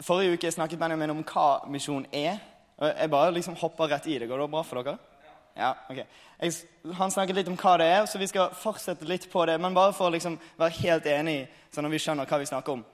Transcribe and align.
Forrige 0.00 0.34
uke 0.34 0.50
snakket 0.50 0.78
Benjamin 0.78 1.10
om 1.10 1.22
hva 1.22 1.64
misjon 1.70 2.06
er. 2.12 2.38
Jeg 2.80 3.10
bare 3.10 3.34
liksom 3.34 3.56
hopper 3.56 3.92
rett 3.92 4.06
i 4.06 4.18
det. 4.18 4.28
Går 4.28 4.40
det 4.40 4.50
bra 4.50 4.62
for 4.66 4.82
dere? 4.82 4.98
Ja, 5.56 5.74
ok. 5.90 6.00
Jeg, 6.40 6.52
han 6.98 7.10
snakket 7.14 7.36
litt 7.38 7.48
om 7.48 7.58
hva 7.58 7.76
det 7.78 7.86
er, 7.86 8.06
så 8.10 8.18
vi 8.18 8.26
skal 8.26 8.50
fortsette 8.58 9.06
litt 9.06 9.28
på 9.30 9.44
det. 9.46 9.54
Men 9.62 9.76
bare 9.76 9.94
for 9.94 10.10
å 10.10 10.14
liksom 10.14 10.38
være 10.58 10.78
helt 10.80 11.06
enig, 11.06 11.38
sånn 11.74 11.86
at 11.86 11.94
vi 11.94 12.02
skjønner 12.02 12.28
hva 12.28 12.40
vi 12.42 12.50
snakker 12.50 12.74
om. 12.74 12.84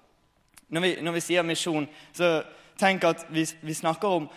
Når 0.70 0.84
vi, 0.84 0.92
når 1.02 1.16
vi 1.16 1.24
sier 1.24 1.46
misjon, 1.46 1.88
så 2.12 2.40
tenk 2.78 3.04
at 3.08 3.24
vi, 3.32 3.46
vi 3.62 3.74
snakker 3.74 4.20
om 4.20 4.30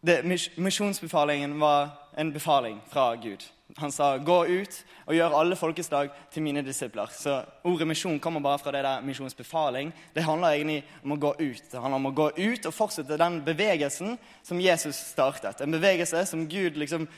Misjonsbefalingen 0.00 1.58
var 1.60 1.90
en 2.16 2.30
befaling 2.32 2.78
fra 2.88 3.10
Gud. 3.20 3.42
Han 3.76 3.92
sa 3.92 4.18
'gå 4.18 4.44
ut 4.46 4.84
og 5.06 5.14
gjør 5.14 5.38
alle 5.40 5.56
folkeslag 5.56 6.10
til 6.32 6.42
mine 6.42 6.62
disipler'. 6.62 7.12
Så 7.12 7.44
Ordet 7.64 7.86
misjon 7.86 8.20
kommer 8.20 8.40
bare 8.40 8.58
fra 8.58 8.72
det 8.72 8.84
der 8.84 9.00
misjonsbefaling. 9.00 9.92
Det 10.14 10.22
handler 10.22 10.48
egentlig 10.48 10.84
om 11.04 11.12
å 11.12 11.16
gå 11.16 11.34
ut. 11.40 11.62
Det 11.72 11.80
handler 11.80 11.96
om 11.96 12.06
å 12.06 12.14
gå 12.14 12.30
ut 12.36 12.66
og 12.66 12.74
fortsette 12.74 13.18
den 13.18 13.44
bevegelsen 13.44 14.18
som 14.42 14.60
Jesus 14.60 14.96
startet. 14.96 15.60
En 15.60 15.72
bevegelse 15.72 16.26
som 16.26 16.48
Gud 16.48 16.76
liksom 16.76 17.08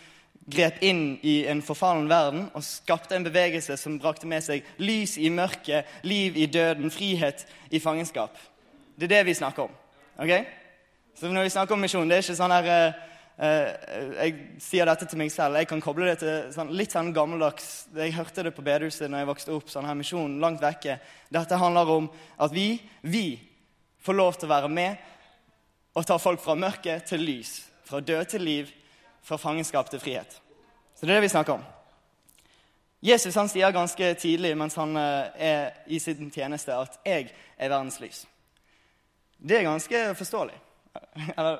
grep 0.51 0.83
inn 0.83 1.19
i 1.23 1.47
en 1.47 1.63
forfallen 1.63 2.09
verden 2.09 2.51
og 2.55 2.65
skapte 2.65 3.17
en 3.17 3.25
bevegelse 3.25 3.77
som 3.77 3.99
brakte 3.99 4.27
med 4.27 4.43
seg 4.43 4.65
lys 4.79 5.19
i 5.19 5.29
mørket, 5.29 5.85
liv 6.03 6.37
i 6.37 6.47
døden, 6.47 6.91
frihet 6.91 7.47
i 7.71 7.79
fangenskap. 7.79 8.39
Det 8.97 9.05
er 9.05 9.17
det 9.17 9.27
vi 9.27 9.35
snakker 9.35 9.63
om. 9.63 9.71
ok? 10.19 10.47
Så 11.15 11.29
når 11.29 11.43
vi 11.43 11.49
snakker 11.49 11.75
om 11.75 11.81
misjon, 11.81 12.09
det 12.09 12.17
er 12.17 12.23
ikke 12.23 12.37
sånn 12.37 12.51
her 12.51 12.65
Eh, 12.65 12.93
jeg 13.39 14.35
sier 14.61 14.87
dette 14.87 15.07
til 15.09 15.19
meg 15.19 15.33
selv. 15.33 15.57
Jeg 15.59 15.69
kan 15.71 15.81
koble 15.83 16.07
det 16.11 16.19
til 16.21 16.51
sånn, 16.55 16.73
litt 16.77 16.93
sånn 16.93 17.15
gammeldags 17.17 17.89
Jeg 17.97 18.15
hørte 18.15 18.45
det 18.45 18.53
på 18.55 18.63
bedehuset 18.63 19.11
når 19.11 19.23
jeg 19.23 19.31
vokste 19.31 19.55
opp. 19.57 19.71
sånn 19.73 19.89
her 19.89 19.97
misjon, 19.99 20.39
langt 20.41 20.61
vekke. 20.63 20.99
Dette 21.33 21.59
handler 21.59 21.89
om 21.91 22.11
at 22.39 22.53
vi, 22.53 22.77
vi 23.03 23.41
får 24.05 24.19
lov 24.19 24.37
til 24.37 24.51
å 24.51 24.55
være 24.55 24.69
med 24.69 24.97
og 25.95 26.07
ta 26.07 26.17
folk 26.19 26.41
fra 26.41 26.55
mørke 26.55 27.01
til 27.09 27.25
lys. 27.25 27.63
Fra 27.85 28.01
død 28.01 28.25
til 28.31 28.43
liv, 28.43 28.73
fra 29.23 29.37
fangenskap 29.37 29.91
til 29.91 30.01
frihet. 30.01 30.41
Så 30.95 31.07
det 31.07 31.13
er 31.13 31.21
det 31.21 31.27
vi 31.27 31.33
snakker 31.35 31.59
om. 31.59 31.65
Jesus 33.03 33.35
han 33.35 33.49
sier 33.51 33.75
ganske 33.75 34.13
tidlig 34.15 34.53
mens 34.57 34.77
han 34.79 34.95
eh, 34.97 35.33
er 35.35 35.73
i 35.91 35.99
sin 35.99 36.31
tjeneste, 36.31 36.75
at 36.75 37.01
'jeg 37.05 37.33
er 37.59 37.69
verdens 37.69 37.99
lys'. 38.01 38.27
Det 39.43 39.59
er 39.59 39.63
ganske 39.63 40.15
forståelig. 40.15 40.55
Eller, 41.39 41.59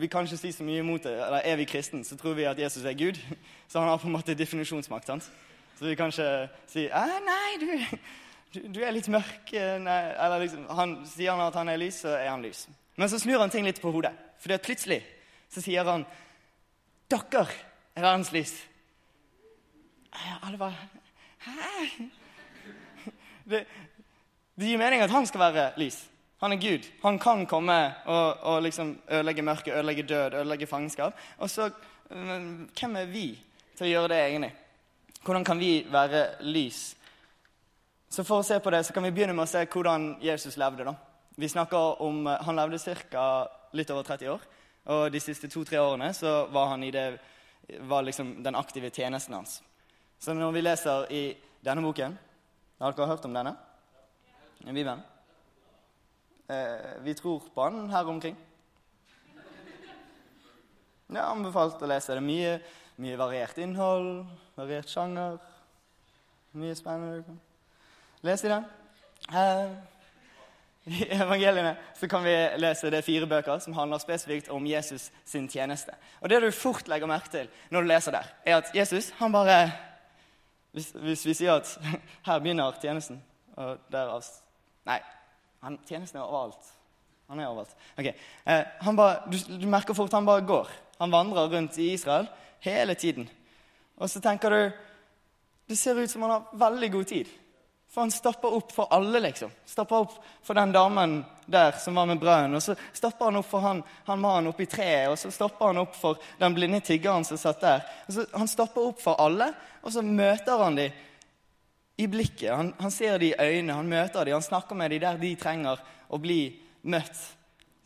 vi 0.00 0.06
kan 0.06 0.26
ikke 0.26 0.36
si 0.36 0.52
så 0.52 0.64
mye 0.64 0.82
imot 0.82 1.04
det. 1.04 1.14
Eller 1.16 1.44
er 1.44 1.56
vi 1.56 1.66
kristne, 1.68 2.04
så 2.04 2.16
tror 2.16 2.36
vi 2.36 2.46
at 2.48 2.58
Jesus 2.58 2.84
er 2.84 2.96
Gud. 2.98 3.20
Så 3.68 3.80
han 3.80 3.88
har 3.88 3.98
på 4.00 4.08
en 4.08 4.16
måte 4.16 4.34
definisjonsmakt. 4.34 5.06
Sant? 5.06 5.30
Så 5.78 5.84
vi 5.84 5.94
kan 5.94 6.08
ikke 6.08 6.48
si 6.66 6.86
nei, 6.88 7.50
du, 7.60 7.68
du, 8.54 8.60
du, 8.74 8.80
er 8.80 8.94
litt 8.96 9.08
mørk. 9.12 9.52
Nei. 9.52 9.98
Eller 10.16 10.44
liksom, 10.44 10.64
han, 10.74 10.96
sier 11.06 11.36
han 11.36 11.44
at 11.44 11.58
han 11.60 11.68
er 11.68 11.80
lys, 11.80 12.00
så 12.04 12.16
er 12.16 12.30
han 12.32 12.42
lys. 12.42 12.66
Men 12.96 13.12
så 13.12 13.20
snur 13.20 13.40
han 13.40 13.52
ting 13.52 13.68
litt 13.68 13.80
på 13.80 13.92
hodet. 13.92 14.14
For 14.40 14.56
plutselig 14.64 15.02
så 15.52 15.62
sier 15.64 15.86
han 15.86 16.06
dere 17.08 17.44
er 17.96 18.04
verdens 18.04 18.32
lys. 18.32 18.54
Alle 20.42 20.58
bare 20.58 20.74
Hæ? 21.38 21.52
Det, 23.48 23.62
det 24.60 24.66
gir 24.66 24.76
mening 24.76 25.00
at 25.00 25.10
han 25.10 25.26
skal 25.26 25.40
være 25.40 25.70
lys. 25.80 25.96
Han 26.40 26.52
er 26.52 26.56
Gud. 26.62 26.86
Han 27.02 27.18
kan 27.18 27.46
komme 27.46 27.94
og, 28.06 28.36
og 28.42 28.62
liksom 28.62 28.98
ødelegge 29.10 29.42
mørket, 29.42 29.74
ødelegge 29.74 30.02
død, 30.02 30.34
ødelegge 30.34 30.66
fangenskap. 30.66 31.14
Og 31.38 31.50
så 31.50 31.70
Hvem 32.08 32.96
er 32.96 33.04
vi 33.04 33.38
til 33.76 33.84
å 33.84 33.88
gjøre 33.90 34.08
det, 34.08 34.18
egentlig? 34.30 34.52
Hvordan 35.24 35.44
kan 35.44 35.58
vi 35.60 35.86
være 35.92 36.22
lys? 36.40 36.96
Så 38.08 38.24
For 38.24 38.40
å 38.40 38.46
se 38.46 38.56
på 38.64 38.70
det, 38.72 38.86
så 38.86 38.94
kan 38.96 39.04
vi 39.04 39.10
begynne 39.12 39.34
med 39.36 39.44
å 39.44 39.50
se 39.50 39.66
hvordan 39.66 40.14
Jesus 40.22 40.56
levde. 40.56 40.84
da. 40.84 40.94
Vi 41.36 41.48
snakker 41.48 42.02
om, 42.02 42.26
Han 42.26 42.56
levde 42.56 42.94
ca. 43.10 43.48
litt 43.72 43.90
over 43.90 44.02
30 44.02 44.28
år. 44.28 44.40
Og 44.86 45.12
de 45.12 45.20
siste 45.20 45.48
to-tre 45.48 45.78
årene 45.78 46.14
så 46.14 46.46
var 46.46 46.68
han 46.68 46.82
i 46.84 46.90
det, 46.90 47.18
var 47.80 48.02
liksom 48.02 48.42
den 48.42 48.54
aktive 48.54 48.90
tjenesten 48.90 49.34
hans. 49.34 49.62
Så 50.18 50.34
når 50.34 50.52
vi 50.52 50.60
leser 50.60 51.12
i 51.12 51.36
denne 51.64 51.82
boken 51.82 52.18
Har 52.80 52.92
dere 52.92 53.06
hørt 53.06 53.24
om 53.24 53.34
denne? 53.34 53.56
En 54.66 54.74
Bibelen? 54.74 55.17
Eh, 56.48 57.02
vi 57.04 57.14
tror 57.14 57.42
på 57.54 57.62
han 57.62 57.90
her 57.90 58.08
omkring. 58.08 58.36
Jeg 61.08 61.16
ja, 61.16 61.26
anbefalt 61.28 61.82
å 61.84 61.88
lese 61.88 62.14
det. 62.16 62.22
Mye, 62.24 62.54
mye 63.00 63.18
variert 63.20 63.58
innhold, 63.60 64.22
variert 64.56 64.88
sjanger. 64.88 65.36
Mye 66.56 66.76
spennende. 66.76 67.36
Les 68.24 68.44
i 68.44 68.52
den. 68.52 68.64
Eh, 69.28 69.76
I 70.88 71.02
evangeliene 71.18 71.74
så 71.98 72.08
kan 72.08 72.24
vi 72.24 72.32
lese 72.56 72.88
det 72.90 73.02
fire 73.04 73.28
bøker 73.28 73.60
som 73.60 73.76
handler 73.76 74.00
spesifikt 74.00 74.48
om 74.48 74.64
Jesus 74.66 75.10
sin 75.28 75.50
tjeneste. 75.52 75.92
Og 76.22 76.30
Det 76.32 76.40
du 76.40 76.48
fort 76.50 76.88
legger 76.88 77.10
merke 77.10 77.28
til 77.34 77.52
når 77.68 77.84
du 77.84 77.92
leser 77.92 78.16
der, 78.16 78.32
er 78.46 78.62
at 78.62 78.72
Jesus 78.74 79.10
han 79.18 79.32
bare 79.32 79.60
Hvis, 80.72 80.90
hvis 80.92 81.26
vi 81.26 81.34
sier 81.34 81.52
at 81.56 81.78
her 82.26 82.38
begynner 82.38 82.76
tjenesten, 82.80 83.22
og 83.56 83.78
derav 83.92 84.22
Nei, 84.86 85.00
han, 85.60 85.78
tjenesten 85.88 86.20
er 86.20 86.26
overalt. 86.26 86.74
Han 87.28 87.40
er 87.40 87.48
overalt. 87.50 87.74
Okay. 87.98 88.14
Eh, 88.44 88.62
han 88.80 88.96
bare, 88.96 89.24
du, 89.30 89.38
du, 89.58 89.66
merker 89.68 89.96
fort 89.96 90.14
han 90.16 90.28
bare 90.28 90.46
går. 90.48 90.70
Han 90.98 91.12
vandrer 91.12 91.50
rundt 91.52 91.78
i 91.78 91.90
Israel 91.92 92.28
hele 92.64 92.94
tiden. 92.94 93.28
Og 93.98 94.10
så 94.10 94.20
tenker 94.20 94.50
du 94.50 94.60
Det 95.68 95.76
ser 95.76 95.98
ut 96.00 96.10
som 96.10 96.22
han 96.22 96.30
har 96.30 96.44
veldig 96.56 96.88
god 96.92 97.06
tid. 97.06 97.28
For 97.92 98.00
han 98.00 98.10
stopper 98.10 98.54
opp 98.56 98.70
for 98.72 98.88
alle, 98.92 99.20
liksom. 99.20 99.50
Stopper 99.68 99.96
opp 99.96 100.14
for 100.42 100.56
den 100.56 100.72
damen 100.72 101.18
der 101.44 101.72
som 101.76 101.94
var 101.94 102.06
med 102.08 102.20
brønnen. 102.20 102.56
Og 102.56 102.62
så 102.62 102.76
stopper 102.96 103.28
han 103.28 103.36
opp 103.36 103.48
for 103.50 103.60
han, 103.60 103.82
han 104.06 104.20
mannen 104.20 104.48
oppi 104.48 104.64
treet. 104.64 105.10
Og 105.12 105.18
så 105.20 105.28
stopper 105.32 105.70
han 105.70 105.82
opp 105.82 105.92
for 105.96 106.16
den 106.40 106.56
blinde 106.56 106.80
tiggeren 106.84 107.24
som 107.28 107.36
satt 107.40 107.60
der. 107.60 107.84
Og 108.06 108.16
så, 108.16 108.24
han 108.32 108.48
stopper 108.48 108.88
opp 108.90 109.04
for 109.04 109.20
alle, 109.20 109.50
og 109.82 109.92
så 109.92 110.04
møter 110.04 110.64
han 110.64 110.80
dem 110.80 111.04
i 111.98 112.06
blikket. 112.06 112.52
Han, 112.54 112.72
han 112.78 112.90
ser 112.94 113.18
dem 113.18 113.32
i 113.32 113.34
øynene, 113.38 113.74
han 113.74 113.90
møter 113.90 114.24
dem, 114.24 114.38
han 114.38 114.42
snakker 114.42 114.78
med 114.78 114.90
dem 114.94 115.02
der 115.02 115.18
de 115.18 115.34
trenger 115.38 115.80
å 116.08 116.20
bli 116.22 116.40
møtt. 116.86 117.22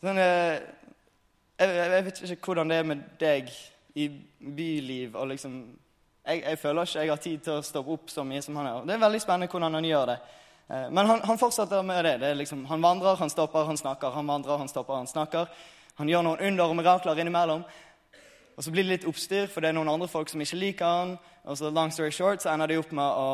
Sånn, 0.03 0.19
eh, 0.21 0.59
jeg, 1.57 1.77
jeg, 1.79 2.03
vet 2.05 2.21
ikke 2.27 2.51
hvordan 2.51 2.69
det 2.69 2.77
er 2.77 2.87
med 2.87 3.01
deg 3.21 3.49
i 3.97 4.07
byliv. 4.37 5.15
og 5.15 5.31
liksom, 5.31 5.57
jeg, 6.27 6.43
jeg, 6.43 6.59
føler 6.61 6.87
ikke 6.87 6.99
jeg 6.99 7.11
har 7.13 7.21
tid 7.25 7.43
til 7.45 7.57
å 7.57 7.65
stoppe 7.65 7.97
opp 7.97 8.13
så 8.13 8.25
mye 8.27 8.41
som 8.45 8.57
han 8.59 8.69
gjør. 8.69 8.87
Det 8.87 8.95
er 8.95 9.05
veldig 9.05 9.21
spennende 9.23 9.51
hvordan 9.51 9.79
han 9.79 9.89
gjør 9.89 10.11
det. 10.11 10.17
Eh, 10.67 10.89
men 10.89 11.09
han, 11.09 11.23
han 11.23 11.41
fortsetter 11.41 11.81
med 11.87 12.05
det. 12.05 12.17
det 12.21 12.33
liksom, 12.43 12.65
han 12.69 12.85
vandrer, 12.85 13.17
han 13.19 13.33
stopper, 13.33 13.65
han 13.69 13.81
snakker. 13.81 14.13
Han 14.13 14.29
vandrer, 14.29 14.61
han 14.61 14.69
stopper, 14.69 14.99
han 15.01 15.09
snakker. 15.09 15.49
Han 15.97 16.09
gjør 16.09 16.25
noen 16.25 16.45
under 16.51 16.69
og 16.69 16.77
mirakler 16.77 17.21
innimellom. 17.21 17.65
Og 18.53 18.63
så 18.63 18.71
blir 18.71 18.85
det 18.85 18.91
litt 18.91 19.07
oppstyr, 19.09 19.47
for 19.49 19.63
det 19.63 19.71
er 19.71 19.77
noen 19.77 19.89
andre 19.89 20.07
folk 20.09 20.29
som 20.29 20.41
ikke 20.43 20.59
liker 20.59 20.85
han. 20.85 21.15
Og 21.49 21.57
så 21.57 21.71
long 21.73 21.91
story 21.91 22.11
short, 22.13 22.43
så 22.43 22.51
ender 22.53 22.69
de 22.69 22.77
opp 22.79 22.91
med 22.93 23.17
å 23.17 23.27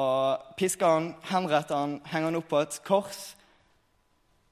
piske 0.57 0.87
han, 0.87 1.11
henrette 1.29 1.75
han, 1.75 1.97
henge 2.07 2.29
han 2.29 2.39
opp 2.39 2.47
på 2.49 2.61
et 2.63 2.79
kors. 2.87 3.19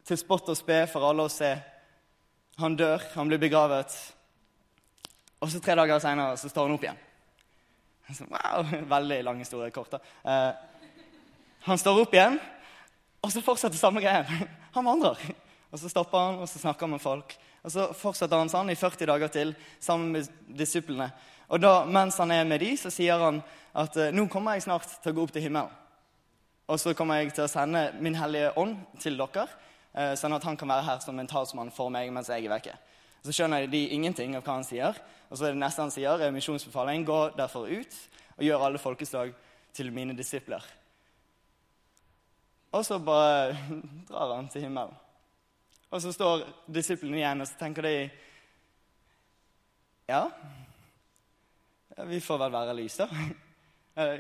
Til 0.08 0.20
spott 0.20 0.52
og 0.52 0.60
spe 0.60 0.84
for 0.92 1.08
alle 1.08 1.26
å 1.28 1.32
se. 1.32 1.54
Han 2.60 2.76
dør, 2.76 3.04
han 3.16 3.32
blir 3.32 3.42
begravet. 3.42 3.96
Og 5.40 5.52
så 5.54 5.62
tre 5.64 5.76
dager 5.78 6.02
seinere 6.04 6.38
står 6.42 6.68
han 6.68 6.76
opp 6.76 6.88
igjen. 6.88 7.04
Så, 8.18 8.24
wow, 8.32 8.64
Veldig 8.88 9.18
lang 9.28 9.42
historie 9.44 9.72
kort. 9.76 9.92
da. 9.92 10.00
Eh, 10.24 10.54
han 11.68 11.78
står 11.82 12.06
opp 12.06 12.14
igjen, 12.16 12.38
og 13.20 13.34
så 13.34 13.42
fortsetter 13.44 13.76
samme 13.76 14.00
greien. 14.00 14.48
Han 14.78 14.86
vandrer. 14.88 15.20
Og 15.74 15.80
så 15.82 15.90
stopper 15.92 16.22
han, 16.22 16.38
og 16.40 16.48
så 16.48 16.62
snakker 16.62 16.86
han 16.86 16.94
med 16.94 17.02
folk. 17.04 17.34
Og 17.68 17.74
så 17.74 17.90
fortsetter 17.92 18.40
han 18.40 18.48
sånn 18.48 18.72
i 18.72 18.78
40 18.80 19.10
dager 19.10 19.32
til 19.32 19.50
sammen 19.84 20.14
med 20.16 20.28
disiplene. 20.56 21.10
Og 21.52 21.60
da, 21.60 21.82
mens 21.84 22.16
han 22.22 22.32
er 22.32 22.46
med 22.48 22.62
de, 22.64 22.70
så 22.80 22.88
sier 22.92 23.20
han 23.20 23.42
at 23.76 23.98
eh, 24.00 24.14
nå 24.16 24.24
kommer 24.32 24.56
jeg 24.56 24.64
snart 24.64 24.88
til 25.04 25.12
å 25.12 25.18
gå 25.18 25.26
opp 25.26 25.34
til 25.36 25.44
himmelen. 25.44 25.74
Og 26.72 26.80
så 26.80 26.94
kommer 26.96 27.20
jeg 27.20 27.34
til 27.36 27.44
å 27.44 27.52
sende 27.52 27.90
Min 28.04 28.16
hellige 28.20 28.54
ånd 28.60 28.78
til 29.04 29.20
dere, 29.20 29.44
eh, 29.92 30.14
sånn 30.20 30.36
at 30.38 30.48
han 30.48 30.56
kan 30.60 30.72
være 30.72 30.86
her 30.88 31.02
som 31.04 31.20
en 31.20 31.28
talsmann 31.28 31.72
for 31.76 31.92
meg 31.92 32.12
mens 32.16 32.32
jeg 32.32 32.48
er 32.48 32.54
vekke. 32.56 32.76
Så 33.28 33.36
skjønner 33.36 33.68
de 33.68 33.82
ingenting 33.96 34.38
av 34.40 34.46
hva 34.46 34.56
han 34.62 34.68
sier. 34.68 34.96
Og 35.28 35.36
så 35.36 35.50
er 35.50 35.56
det 35.56 35.60
neste 35.60 35.84
han 35.84 35.92
sier, 35.92 36.24
er 36.24 36.32
misjonsbefaling. 36.36 37.04
Gå 37.08 37.20
derfor 37.36 37.68
ut 37.68 37.98
og 38.38 38.46
gjør 38.48 38.64
alle 38.64 38.80
folkeslag 38.80 39.34
til 39.76 39.92
mine 39.92 40.16
disipler. 40.16 40.64
Og 42.72 42.88
så 42.88 43.00
bare 43.04 43.58
drar 44.08 44.38
han 44.38 44.48
til 44.52 44.70
himmelen. 44.70 44.96
Og 45.92 46.02
så 46.04 46.12
står 46.12 46.46
disiplene 46.68 47.22
igjen, 47.22 47.42
og 47.42 47.48
så 47.48 47.60
tenker 47.60 47.88
de 47.88 47.96
Ja, 50.08 50.24
vi 52.08 52.20
får 52.24 52.40
vel 52.44 52.56
være 52.56 52.78
lys, 52.78 53.02
da. 53.04 53.10
Eh, 53.98 54.20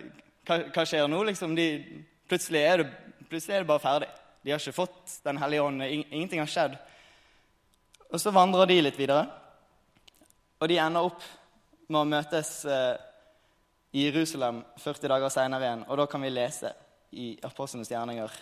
hva, 0.74 0.84
skjer 0.90 1.04
nå, 1.06 1.20
liksom? 1.28 1.52
De, 1.54 1.68
plutselig, 2.26 2.64
er 2.66 2.82
det, 2.82 2.86
plutselig 3.30 3.54
er 3.54 3.62
det 3.62 3.70
bare 3.70 3.84
ferdig. 3.84 4.08
De 4.42 4.50
har 4.50 4.58
ikke 4.64 4.74
fått 4.74 5.12
Den 5.22 5.38
hellige 5.38 5.62
ånd. 5.62 5.84
Ingenting 5.86 6.42
har 6.42 6.50
skjedd. 6.50 6.80
Og 8.10 8.18
så 8.18 8.34
vandrer 8.34 8.66
de 8.72 8.80
litt 8.82 8.98
videre, 8.98 9.28
og 10.58 10.72
de 10.72 10.80
ender 10.82 11.06
opp 11.12 11.22
med 11.92 12.00
å 12.00 12.10
møtes 12.10 12.52
eh, 12.66 12.98
i 13.94 14.08
Jerusalem 14.08 14.64
40 14.82 15.14
dager 15.14 15.36
seinere 15.38 15.70
igjen. 15.70 15.86
Og 15.86 16.02
da 16.02 16.10
kan 16.10 16.26
vi 16.26 16.34
lese 16.34 16.74
i 17.14 17.30
Apostlenes 17.46 17.94
gjerninger, 17.94 18.34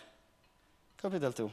kapittel 1.04 1.36
2. 1.44 1.52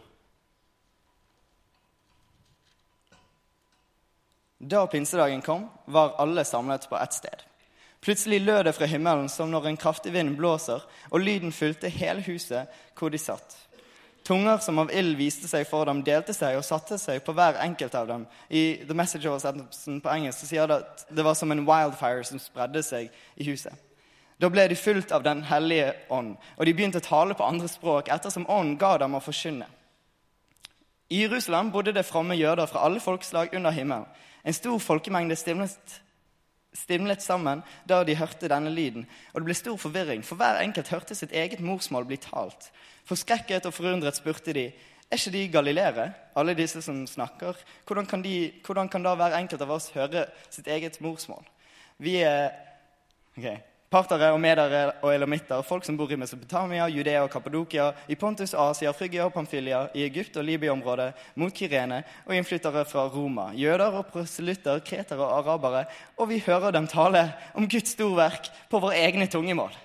Da 4.63 4.87
pinsedagen 4.87 5.43
kom, 5.43 5.67
var 5.85 6.15
alle 6.23 6.45
samlet 6.45 6.89
på 6.89 6.97
ett 6.97 7.13
sted. 7.13 7.43
Plutselig 8.01 8.41
lød 8.41 8.65
det 8.65 8.73
fra 8.77 8.87
himmelen 8.87 9.29
som 9.29 9.51
når 9.51 9.67
en 9.67 9.77
kraftig 9.77 10.13
vind 10.15 10.37
blåser, 10.39 10.83
og 11.11 11.21
lyden 11.21 11.53
fulgte 11.53 11.91
hele 11.91 12.23
huset 12.23 12.71
hvor 12.99 13.11
de 13.11 13.19
satt. 13.19 13.57
Tunger 14.23 14.59
som 14.63 14.79
av 14.79 14.91
ild 14.95 15.17
viste 15.19 15.49
seg 15.51 15.67
for 15.67 15.87
dem, 15.87 16.05
delte 16.07 16.35
seg 16.35 16.55
og 16.55 16.67
satte 16.67 16.95
seg 16.99 17.25
på 17.27 17.35
hver 17.35 17.59
enkelt 17.65 17.95
av 17.99 18.07
dem. 18.07 18.27
I 18.51 18.85
The 18.87 18.95
Message-oversettelsen 18.95 19.99
på 20.03 20.11
engelsk 20.15 20.47
sier 20.47 20.71
det 20.71 20.79
at 20.85 21.07
det 21.11 21.25
var 21.27 21.35
som 21.35 21.51
en 21.51 21.65
wildfire 21.67 22.23
som 22.27 22.39
spredde 22.43 22.85
seg 22.87 23.11
i 23.35 23.49
huset. 23.51 23.75
Da 24.39 24.51
ble 24.51 24.69
de 24.71 24.79
fulgt 24.79 25.11
av 25.15 25.23
Den 25.27 25.43
hellige 25.47 25.93
ånd, 26.11 26.37
og 26.57 26.67
de 26.67 26.75
begynte 26.75 27.03
å 27.03 27.07
tale 27.07 27.35
på 27.35 27.47
andre 27.47 27.71
språk 27.71 28.11
ettersom 28.15 28.47
ånden 28.47 28.79
ga 28.79 28.97
dem 29.03 29.19
å 29.19 29.23
forkynne. 29.23 29.67
I 31.11 31.27
Jerusalem 31.27 31.71
bodde 31.75 31.93
det 31.95 32.07
fromme 32.07 32.39
jøder 32.39 32.67
fra 32.67 32.87
alle 32.87 33.03
folkeslag 33.03 33.55
under 33.55 33.75
himmelen. 33.75 34.07
En 34.45 34.57
stor 34.57 34.79
folkemengde 34.83 35.37
stimlet, 35.39 35.99
stimlet 36.75 37.23
sammen 37.23 37.63
da 37.89 38.01
de 38.05 38.17
hørte 38.19 38.51
denne 38.51 38.73
lyden, 38.73 39.07
og 39.33 39.41
det 39.41 39.49
ble 39.51 39.57
stor 39.57 39.79
forvirring, 39.79 40.25
for 40.27 40.41
hver 40.41 40.63
enkelt 40.65 40.91
hørte 40.93 41.17
sitt 41.19 41.35
eget 41.37 41.63
morsmål 41.63 42.09
bli 42.09 42.19
talt. 42.23 42.71
Forskrekket 43.09 43.67
og 43.69 43.75
forundret 43.77 44.19
spurte 44.19 44.55
de, 44.57 44.71
er 45.13 45.21
ikke 45.21 45.35
de 45.35 45.49
galileere, 45.53 46.07
alle 46.37 46.55
disse 46.57 46.81
som 46.83 47.03
snakker? 47.07 47.59
Hvordan 47.87 48.07
kan, 48.09 48.23
de, 48.25 48.53
hvordan 48.65 48.89
kan 48.89 49.05
da 49.05 49.13
hver 49.19 49.37
enkelt 49.37 49.61
av 49.61 49.75
oss 49.75 49.91
høre 49.93 50.25
sitt 50.49 50.71
eget 50.73 50.97
morsmål? 51.05 51.45
Vi 52.01 52.17
er 52.25 52.49
okay. 53.37 53.61
Partere 53.93 54.31
og 54.33 54.39
medere 54.41 54.87
og 55.05 55.11
elamitter, 55.13 55.61
folk 55.69 55.85
som 55.85 55.99
bor 56.01 56.09
i 56.09 56.17
Mesopotamia, 56.17 56.87
Judea 56.89 57.21
og 57.27 57.29
Kappadokia, 57.31 57.91
i 58.09 58.17
Pontus, 58.17 58.55
Asia, 58.57 58.89
Frygia 58.97 59.27
og 59.27 59.35
Pamphylia, 59.35 59.83
i 59.93 60.07
Egypt 60.07 60.39
og 60.41 60.47
Libya-området, 60.49 61.11
mot 61.37 61.53
Kyrene, 61.53 61.99
og 62.25 62.33
innflyttere 62.33 62.87
fra 62.89 63.05
Roma, 63.13 63.51
jøder 63.53 63.99
og 63.99 64.07
proselytter, 64.09 64.81
kretere 64.81 65.21
og 65.21 65.43
arabere, 65.43 65.83
og 66.17 66.31
vi 66.31 66.39
hører 66.47 66.73
dem 66.73 66.87
tale 66.89 67.27
om 67.53 67.67
Guds 67.69 67.93
storverk 67.93 68.49
på 68.73 68.81
våre 68.81 68.97
egne 68.97 69.27
tungemål. 69.29 69.77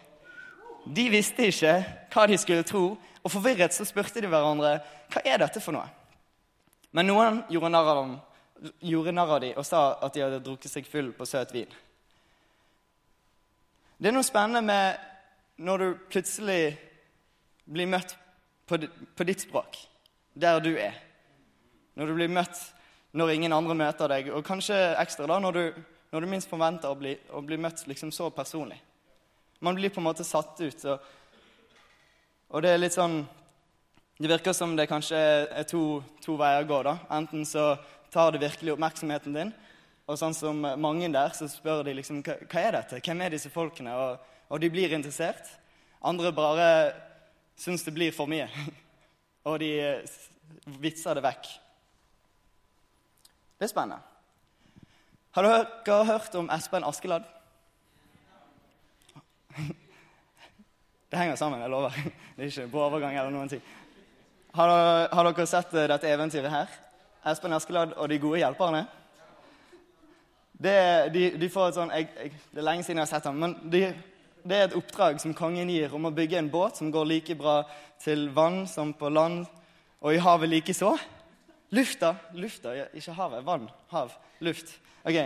De 0.87 1.09
visste 1.11 1.49
ikke 1.51 1.73
hva 2.13 2.23
de 2.31 2.37
skulle 2.39 2.63
tro, 2.63 2.85
og 2.95 3.33
forvirret 3.33 3.75
så 3.75 3.83
spurte 3.83 4.23
de 4.23 4.29
hverandre 4.31 4.77
hva 5.11 5.25
er 5.27 5.41
dette 5.43 5.59
for 5.59 5.75
noe. 5.75 5.89
Men 6.95 7.11
noen 7.11 7.41
gjorde 7.51 7.73
narr 7.75 7.91
av 9.35 9.43
dem 9.43 9.51
og 9.59 9.67
sa 9.67 9.83
at 9.99 10.15
de 10.15 10.23
hadde 10.23 10.39
drukket 10.47 10.71
seg 10.71 10.87
full 10.87 11.11
på 11.11 11.27
søt 11.27 11.51
vin. 11.51 11.75
Det 13.97 14.11
er 14.11 14.13
noe 14.13 14.25
spennende 14.25 14.61
med 14.61 14.97
når 15.65 15.81
du 15.81 16.01
plutselig 16.11 16.77
blir 17.65 17.87
møtt 17.89 18.11
på, 18.69 18.77
ditt 19.25 19.41
språk, 19.41 19.79
der 20.37 20.59
du 20.61 20.75
er. 20.77 20.93
Når 21.97 22.11
du 22.11 22.13
blir 22.19 22.29
møtt 22.29 22.59
når 23.17 23.31
ingen 23.33 23.55
andre 23.55 23.73
møter 23.79 24.11
deg, 24.11 24.29
og 24.29 24.45
kanskje 24.45 24.75
ekstra 25.01 25.25
da 25.31 25.39
når 25.41 25.57
du, 25.57 25.79
når 26.13 26.21
du 26.21 26.29
minst 26.29 26.51
forventer 26.51 26.93
å 26.93 26.99
bli, 26.99 27.15
å 27.33 27.41
bli 27.41 27.57
møtt 27.57 27.87
liksom 27.89 28.11
så 28.13 28.29
personlig. 28.29 28.77
Man 29.65 29.79
blir 29.79 29.89
på 29.89 29.97
en 30.03 30.05
måte 30.05 30.27
satt 30.27 30.61
ut. 30.61 30.85
Og, 30.85 31.07
og 32.53 32.61
det 32.61 32.75
er 32.75 32.83
litt 32.83 32.93
sånn 32.93 33.23
Det 34.17 34.29
virker 34.29 34.53
som 34.53 34.71
det 34.73 34.87
kanskje 34.89 35.17
er 35.17 35.65
to, 35.69 36.01
to 36.25 36.33
veier 36.37 36.63
å 36.63 36.69
gå. 36.69 36.77
da. 36.85 36.95
Enten 37.13 37.43
så 37.45 37.75
tar 38.09 38.31
det 38.33 38.41
virkelig 38.41 38.73
oppmerksomheten 38.73 39.33
din, 39.33 39.51
og 40.07 40.15
sånn 40.15 40.35
som 40.35 40.61
mange 40.79 41.09
der, 41.11 41.33
så 41.35 41.49
spør 41.51 41.83
de 41.83 41.97
liksom 41.97 42.21
hva, 42.23 42.37
hva 42.47 42.63
er 42.63 42.77
dette? 42.77 43.01
Hvem 43.03 43.21
er 43.25 43.33
disse 43.35 43.51
folkene? 43.51 43.91
Og, 43.91 44.35
og 44.47 44.61
de 44.63 44.69
blir 44.71 44.93
interessert. 44.95 45.49
Andre 45.99 46.31
bare 46.35 46.67
syns 47.59 47.83
det 47.83 47.91
blir 47.95 48.13
for 48.15 48.29
mye. 48.31 48.47
og 49.49 49.59
de 49.59 49.71
eh, 49.83 50.19
vitser 50.79 51.17
det 51.17 51.25
vekk. 51.25 51.49
Det 53.57 53.67
er 53.67 53.73
spennende. 53.73 53.99
Har 55.35 55.45
dere 55.45 56.05
hørt 56.07 56.35
om 56.39 56.47
Espen 56.55 56.85
Askeladd? 56.87 57.25
Det 61.07 61.15
henger 61.15 61.35
sammen, 61.39 61.61
jeg 61.61 61.71
lover. 61.71 61.93
Det 62.35 62.45
er 62.45 62.49
ikke 62.51 62.71
på 62.71 62.81
overgang 62.83 63.15
eller 63.15 63.31
noen 63.33 63.51
ting. 63.51 63.61
Har 64.55 64.71
dere, 65.11 65.45
sett 65.49 65.71
dette 65.75 66.09
eventyret 66.09 66.51
her? 66.51 66.67
Espen 67.27 67.53
Askeladd 67.53 67.93
og 67.97 68.09
de 68.09 68.19
gode 68.21 68.39
hjelperne? 68.41 68.85
Det, 70.57 70.77
de, 71.13 71.23
de 71.37 71.49
sånn, 71.53 71.91
jeg, 71.93 72.07
jeg, 72.17 72.31
det 72.51 72.61
er 72.61 72.65
lenge 72.65 72.85
siden 72.85 72.97
jeg 73.01 73.05
har 73.05 73.11
sett 73.11 73.27
ham, 73.29 73.37
men 73.37 73.53
de, 73.69 73.83
det 74.47 74.57
er 74.57 74.65
et 74.69 74.77
oppdrag 74.77 75.19
som 75.21 75.35
kongen 75.37 75.69
gir 75.69 75.93
om 75.93 76.07
å 76.09 76.13
bygge 76.15 76.39
en 76.39 76.49
båt 76.49 76.79
som 76.79 76.89
går 76.93 77.05
like 77.11 77.35
bra 77.37 77.59
til 78.01 78.29
vann 78.33 78.63
som 78.69 78.93
på 78.97 79.11
land, 79.13 79.45
og 80.01 80.13
i 80.13 80.21
havet 80.21 80.49
likeså. 80.49 80.95
Lufta. 81.75 82.13
Lufta, 82.37 82.73
ikke 82.95 83.15
havet. 83.17 83.45
Vann. 83.45 83.67
Hav. 83.91 84.13
Luft. 84.45 84.71
Ok. 85.03 85.17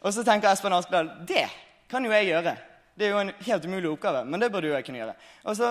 Og 0.00 0.14
så 0.14 0.24
tenker 0.24 0.52
Espen 0.52 0.72
Askeladd 0.76 1.24
det 1.28 1.46
kan 1.90 2.04
jo 2.04 2.12
jeg 2.14 2.30
gjøre. 2.30 2.54
Det 2.94 3.06
er 3.06 3.14
jo 3.14 3.22
en 3.24 3.32
helt 3.46 3.64
umulig 3.66 3.90
oppgave, 3.90 4.24
men 4.24 4.40
det 4.40 4.50
burde 4.52 4.68
jo 4.68 4.76
jeg 4.76 4.86
kunne 4.86 5.00
gjøre. 5.00 5.16
Og 5.48 5.56
så 5.56 5.70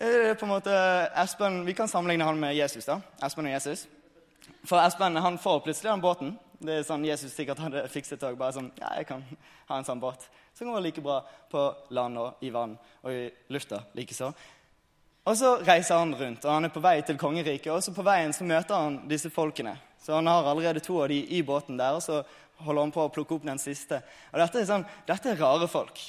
er 0.00 0.16
det 0.24 0.38
på 0.40 0.46
en 0.48 0.54
måte 0.54 0.74
Espen, 1.22 1.66
Vi 1.66 1.72
kan 1.72 1.88
sammenligne 1.88 2.24
han 2.24 2.40
med 2.40 2.56
Jesus. 2.56 2.84
da. 2.84 3.00
Espen 3.22 3.46
og 3.46 3.52
Jesus. 3.52 3.86
For 4.64 4.80
Espen 4.80 5.16
han 5.16 5.38
får 5.38 5.60
plutselig 5.60 5.92
den 5.92 6.00
båten. 6.00 6.38
Det 6.64 6.78
er 6.78 6.84
sånn 6.86 7.04
Jesus 7.04 7.34
sikkert 7.36 7.60
hadde 7.60 7.84
fikset 7.92 8.22
òg. 8.24 8.38
Bare 8.40 8.56
sånn 8.56 8.70
Ja, 8.80 8.94
jeg 8.98 9.08
kan 9.08 9.24
ha 9.68 9.78
en 9.78 9.86
sånn 9.86 10.00
båt. 10.00 10.28
Som 10.56 10.70
går 10.72 10.84
like 10.86 11.02
bra 11.04 11.20
på 11.50 11.64
land 11.96 12.20
og 12.20 12.44
i 12.44 12.52
vann 12.54 12.76
og 13.02 13.10
i 13.12 13.26
lufta 13.52 13.82
likeså. 13.96 14.30
Og 15.24 15.36
så 15.40 15.54
reiser 15.64 15.96
han 15.96 16.12
rundt, 16.16 16.44
og 16.44 16.52
han 16.52 16.66
er 16.66 16.72
på 16.72 16.82
vei 16.84 16.98
til 17.02 17.16
kongeriket. 17.20 17.70
Og 17.72 17.82
så 17.84 17.94
på 17.96 18.04
veien 18.04 18.32
så 18.36 18.44
møter 18.44 18.76
han 18.76 18.98
disse 19.08 19.30
folkene. 19.32 19.76
Så 20.04 20.12
han 20.16 20.28
har 20.28 20.44
allerede 20.44 20.82
to 20.84 20.98
av 21.00 21.08
de 21.08 21.22
i 21.32 21.40
båten 21.42 21.78
der, 21.80 21.96
og 21.96 22.04
så 22.04 22.20
holder 22.60 22.84
han 22.84 22.92
på 22.92 23.06
å 23.06 23.12
plukke 23.12 23.38
opp 23.38 23.46
den 23.48 23.60
siste. 23.60 24.02
Og 24.32 24.40
dette 24.40 24.60
er, 24.60 24.68
sånn, 24.68 24.84
dette 25.08 25.32
er 25.32 25.40
rare 25.40 25.68
folk. 25.68 26.00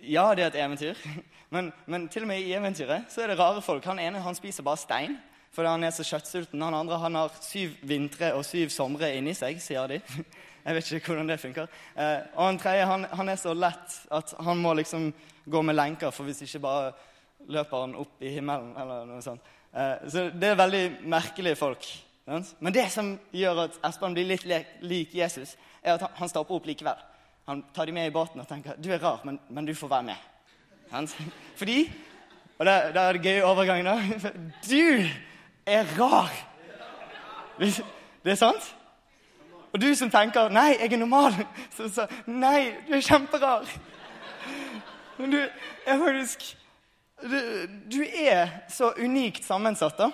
Ja, 0.00 0.30
det 0.34 0.46
er 0.46 0.48
et 0.48 0.60
eventyr, 0.64 1.00
men, 1.54 1.70
men 1.86 2.08
til 2.12 2.24
og 2.24 2.32
med 2.32 2.44
i 2.44 2.56
eventyret 2.56 3.12
så 3.12 3.22
er 3.22 3.32
det 3.32 3.40
rare 3.40 3.60
folk. 3.64 3.84
Han 3.88 4.00
ene 4.02 4.24
han 4.24 4.36
spiser 4.36 4.66
bare 4.66 4.80
stein 4.80 5.18
fordi 5.54 5.72
han 5.72 5.84
er 5.84 5.94
så 5.94 6.06
kjøttsulten. 6.06 6.62
Han 6.62 6.76
andre 6.76 6.98
han 7.02 7.18
har 7.18 7.34
syv 7.42 7.76
vintre 7.88 8.32
og 8.36 8.44
syv 8.46 8.72
somre 8.74 9.10
inni 9.16 9.34
seg, 9.34 9.60
sier 9.62 9.90
de. 9.90 10.00
Jeg 10.68 10.76
vet 10.76 10.90
ikke 10.92 11.14
hvordan 11.14 11.30
det 11.30 11.40
funker. 11.40 11.68
Eh, 11.96 12.26
og 12.34 12.42
han 12.44 12.58
tredje 12.60 12.88
han, 12.90 13.06
han, 13.16 13.28
er 13.32 13.38
så 13.40 13.54
lett 13.56 13.94
at 14.12 14.34
han 14.44 14.58
må 14.60 14.74
liksom 14.76 15.08
gå 15.48 15.62
med 15.64 15.78
lenker, 15.78 16.12
for 16.12 16.28
hvis 16.28 16.42
ikke 16.44 16.60
bare 16.60 16.90
løper 17.48 17.86
han 17.86 17.96
opp 17.96 18.20
i 18.20 18.34
himmelen. 18.34 18.74
eller 18.76 19.06
noe 19.08 19.22
sånt. 19.24 19.46
Eh, 19.72 19.94
så 20.10 20.28
det 20.34 20.52
er 20.52 20.60
veldig 20.60 20.84
merkelige 21.08 21.56
folk. 21.56 21.88
Men 22.28 22.74
det 22.74 22.90
som 22.92 23.14
gjør 23.32 23.62
at 23.64 23.78
Espen 23.88 24.12
blir 24.12 24.28
litt 24.28 24.44
lik 24.84 25.14
Jesus, 25.16 25.54
er 25.80 25.96
at 25.96 26.18
han 26.18 26.28
stopper 26.28 26.58
opp 26.58 26.66
likevel. 26.68 26.98
Han 27.48 27.62
tar 27.72 27.88
de 27.88 27.94
med 27.96 28.10
i 28.10 28.12
båten 28.12 28.42
og 28.42 28.48
tenker 28.48 28.76
du 28.76 28.90
er 28.92 29.00
rar, 29.00 29.22
men, 29.24 29.38
men 29.48 29.64
du 29.64 29.72
får 29.74 29.88
være 29.88 30.10
med. 30.10 30.26
Fordi 31.60 31.80
Og 32.58 32.66
da 32.66 32.74
er 32.90 33.14
det 33.14 33.22
gøy 33.22 33.44
overgang, 33.46 33.84
da. 33.86 33.94
Du 34.70 35.06
er 35.68 35.86
rar. 35.98 36.32
Det 37.58 38.32
er 38.32 38.34
sant? 38.34 38.74
Og 39.72 39.80
du 39.80 39.94
som 39.94 40.10
tenker 40.10 40.48
'Nei, 40.48 40.76
jeg 40.80 40.92
er 40.92 40.96
normal', 40.96 41.46
så 41.76 41.88
sa 41.88 42.06
'Nei, 42.26 42.74
du 42.88 42.94
er 42.94 43.00
kjemperar'. 43.00 43.78
Men 45.18 45.30
du 45.30 45.38
er 45.86 45.98
faktisk 45.98 46.56
du, 47.22 47.66
du 47.92 48.04
er 48.14 48.48
så 48.70 48.92
unikt 48.98 49.44
sammensatt 49.44 49.98
da. 49.98 50.10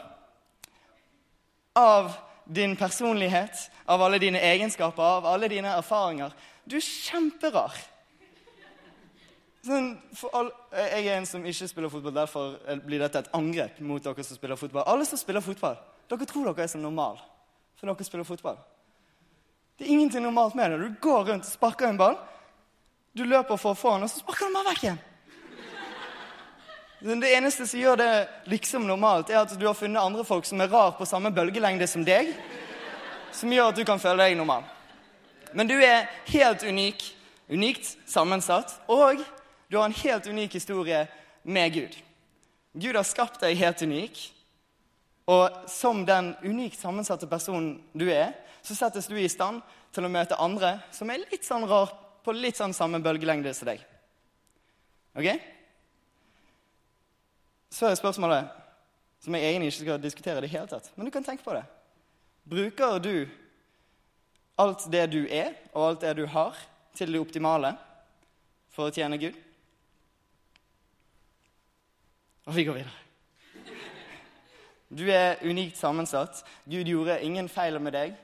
Av 1.75 2.12
din 2.54 2.76
personlighet, 2.76 3.70
av 3.87 4.02
alle 4.02 4.18
dine 4.18 4.40
egenskaper, 4.40 5.02
av 5.02 5.26
alle 5.26 5.49
dine 5.49 5.68
erfaringer. 5.68 6.32
Du 6.64 6.76
er 6.76 6.80
kjemperar. 6.80 7.76
Sånn, 9.64 9.94
all, 10.37 10.50
jeg 10.76 11.06
er 11.09 11.14
en 11.16 11.25
som 11.25 11.44
ikke 11.49 11.66
spiller 11.71 11.88
fotball, 11.88 12.12
derfor 12.12 12.59
blir 12.85 13.00
dette 13.00 13.23
et 13.23 13.30
angrep 13.33 13.78
mot 13.80 14.02
dere 14.04 14.25
som 14.26 14.37
spiller 14.37 14.59
fotball. 14.61 14.85
Alle 14.92 15.06
som 15.09 15.16
spiller 15.16 15.40
fotball, 15.40 15.78
dere 16.11 16.26
tror 16.28 16.50
dere 16.50 16.66
er 16.66 16.68
som 16.68 16.83
normal, 16.85 17.16
for 17.80 17.88
dere 17.88 18.04
spiller 18.04 18.26
fotball. 18.28 18.59
Det 19.78 19.87
er 19.87 19.94
ingenting 19.94 20.23
normalt 20.23 20.54
med 20.59 20.75
det. 20.75 20.78
Du 20.83 20.99
går 21.06 21.30
rundt, 21.30 21.49
sparker 21.49 21.88
en 21.88 21.97
ball, 21.97 22.18
du 23.16 23.25
løper 23.25 23.56
for 23.56 23.73
å 23.73 23.78
få 23.78 23.94
den, 23.94 24.04
og 24.04 24.12
så 24.12 24.21
sparker 24.21 24.50
den 24.50 24.59
bare 24.59 24.68
vekk 24.75 24.83
igjen. 24.85 25.00
Det 27.04 27.30
eneste 27.37 27.66
som 27.68 27.80
gjør 27.80 27.99
det 28.00 28.11
liksom 28.52 28.85
normalt, 28.88 29.33
er 29.33 29.42
at 29.42 29.54
du 29.56 29.64
har 29.64 29.76
funnet 29.76 30.02
andre 30.02 30.26
folk 30.28 30.44
som 30.49 30.61
er 30.61 30.68
rar 30.73 30.92
på 30.99 31.09
samme 31.09 31.33
bølgelengde 31.33 31.88
som 31.88 32.04
deg, 32.04 32.35
som 33.33 33.52
gjør 33.52 33.73
at 33.73 33.80
du 33.80 33.85
kan 33.88 34.02
føle 34.02 34.26
deg 34.26 34.37
normal. 34.37 34.68
Men 35.56 35.73
du 35.73 35.75
er 35.78 36.04
helt 36.35 36.64
unik, 36.68 37.06
unikt 37.49 37.94
sammensatt, 38.09 38.76
og 38.92 39.25
du 39.68 39.76
har 39.76 39.88
en 39.88 39.97
helt 40.02 40.26
unik 40.26 40.54
historie 40.59 41.06
med 41.42 41.73
Gud. 41.73 41.97
Gud 42.73 42.97
har 42.97 43.06
skapt 43.06 43.40
deg 43.42 43.56
helt 43.59 43.83
unik, 43.83 44.21
og 45.30 45.68
som 45.71 46.02
den 46.04 46.35
unikt 46.44 46.80
sammensatte 46.80 47.28
personen 47.30 47.78
du 47.97 48.09
er, 48.12 48.35
så 48.64 48.76
settes 48.76 49.06
du 49.09 49.16
i 49.21 49.28
stand 49.30 49.62
til 49.94 50.04
å 50.04 50.12
møte 50.12 50.38
andre 50.40 50.78
som 50.92 51.11
er 51.12 51.23
litt 51.23 51.47
sånn 51.47 51.66
rar, 51.68 51.92
på 52.25 52.33
litt 52.33 52.56
sånn 52.56 52.75
samme 52.76 53.00
bølgelengde 53.04 53.52
som 53.54 53.68
deg. 53.68 53.83
Ok? 55.14 55.28
Så 57.75 57.88
er 57.88 57.99
spørsmålet, 57.99 58.50
som 59.21 59.37
jeg 59.37 59.50
egentlig 59.50 59.73
ikke 59.73 59.85
skal 59.85 60.02
diskutere 60.02 60.40
i 60.40 60.47
det 60.47 60.52
hele 60.52 60.68
tatt, 60.71 60.90
men 60.97 61.09
du 61.09 61.12
kan 61.14 61.25
tenke 61.25 61.44
på 61.44 61.54
det. 61.56 61.64
Bruker 62.44 62.99
du 63.00 63.28
alt 64.61 64.85
det 64.92 65.06
du 65.12 65.23
er, 65.26 65.54
og 65.73 65.88
alt 65.88 66.04
det 66.04 66.14
du 66.21 66.26
har, 66.30 66.56
til 66.94 67.12
det 67.12 67.21
optimale 67.23 67.73
for 68.75 68.88
å 68.88 68.94
tjene 68.94 69.18
Gud? 69.18 69.37
Og 72.44 72.56
vi 72.56 72.64
går 72.64 72.78
videre. 72.80 73.00
Du 74.88 75.06
er 75.10 75.40
unikt 75.42 75.76
sammensatt. 75.76 76.44
Gud 76.64 76.86
gjorde 76.86 77.22
ingen 77.24 77.48
feil 77.48 77.80
med 77.80 77.96
deg. 77.96 78.14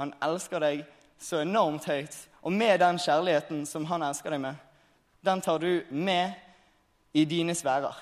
Han 0.00 0.14
elsker 0.24 0.60
deg 0.60 0.84
så 1.22 1.42
enormt 1.44 1.86
høyt. 1.88 2.16
Og 2.42 2.52
med 2.52 2.80
den 2.80 2.98
kjærligheten 2.98 3.64
som 3.68 3.86
han 3.90 4.04
elsker 4.06 4.34
deg 4.34 4.42
med, 4.42 4.58
den 5.26 5.40
tar 5.42 5.58
du 5.58 5.82
med 5.90 6.34
i 7.16 7.24
dine 7.24 7.54
sfærer. 7.54 7.94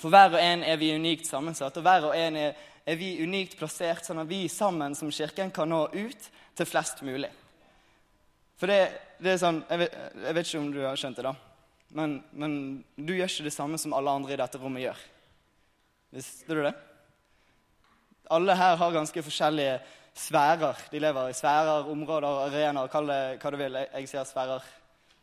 For 0.00 0.12
hver 0.12 0.36
og 0.36 0.40
en 0.40 0.62
er 0.64 0.78
vi 0.80 0.94
unikt 0.94 1.26
sammensatt, 1.28 1.76
og 1.76 1.84
hver 1.84 2.06
og 2.08 2.16
en 2.16 2.36
er, 2.36 2.56
er 2.86 2.96
vi 2.96 3.18
unikt 3.20 3.58
plassert, 3.58 4.04
sånn 4.06 4.22
at 4.22 4.30
vi 4.30 4.46
sammen 4.48 4.94
som 4.96 5.10
Kirken 5.12 5.52
kan 5.52 5.68
nå 5.68 5.82
ut 5.92 6.28
til 6.56 6.68
flest 6.68 7.02
mulig. 7.04 7.28
For 8.60 8.70
det, 8.70 8.80
det 9.20 9.34
er 9.34 9.42
sånn 9.42 9.62
jeg 9.68 9.82
vet, 9.82 9.98
jeg 10.24 10.36
vet, 10.36 10.48
ikke 10.48 10.62
om 10.62 10.70
du 10.72 10.80
har 10.84 11.00
skjønt 11.00 11.20
det, 11.20 11.26
da. 11.28 11.34
Men, 11.96 12.20
men 12.30 12.52
du 12.94 13.14
gjør 13.16 13.30
ikke 13.30 13.48
det 13.48 13.54
samme 13.54 13.78
som 13.80 13.94
alle 13.96 14.12
andre 14.14 14.34
i 14.36 14.38
dette 14.38 14.60
rommet 14.62 14.84
gjør. 14.84 15.02
Visste 16.14 16.56
du 16.56 16.62
det? 16.62 16.74
Alle 18.30 18.54
her 18.54 18.76
har 18.78 18.94
ganske 18.94 19.22
forskjellige 19.26 19.78
sfærer. 20.14 20.78
De 20.92 21.02
lever 21.02 21.30
i 21.30 21.36
sfærer, 21.36 21.88
områder, 21.90 22.44
arenaer, 22.46 22.90
kall 22.90 23.10
det 23.10 23.22
hva 23.42 23.50
du 23.50 23.58
vil. 23.58 23.78
Jeg 23.82 24.10
sier 24.10 24.26
sfærer 24.28 24.66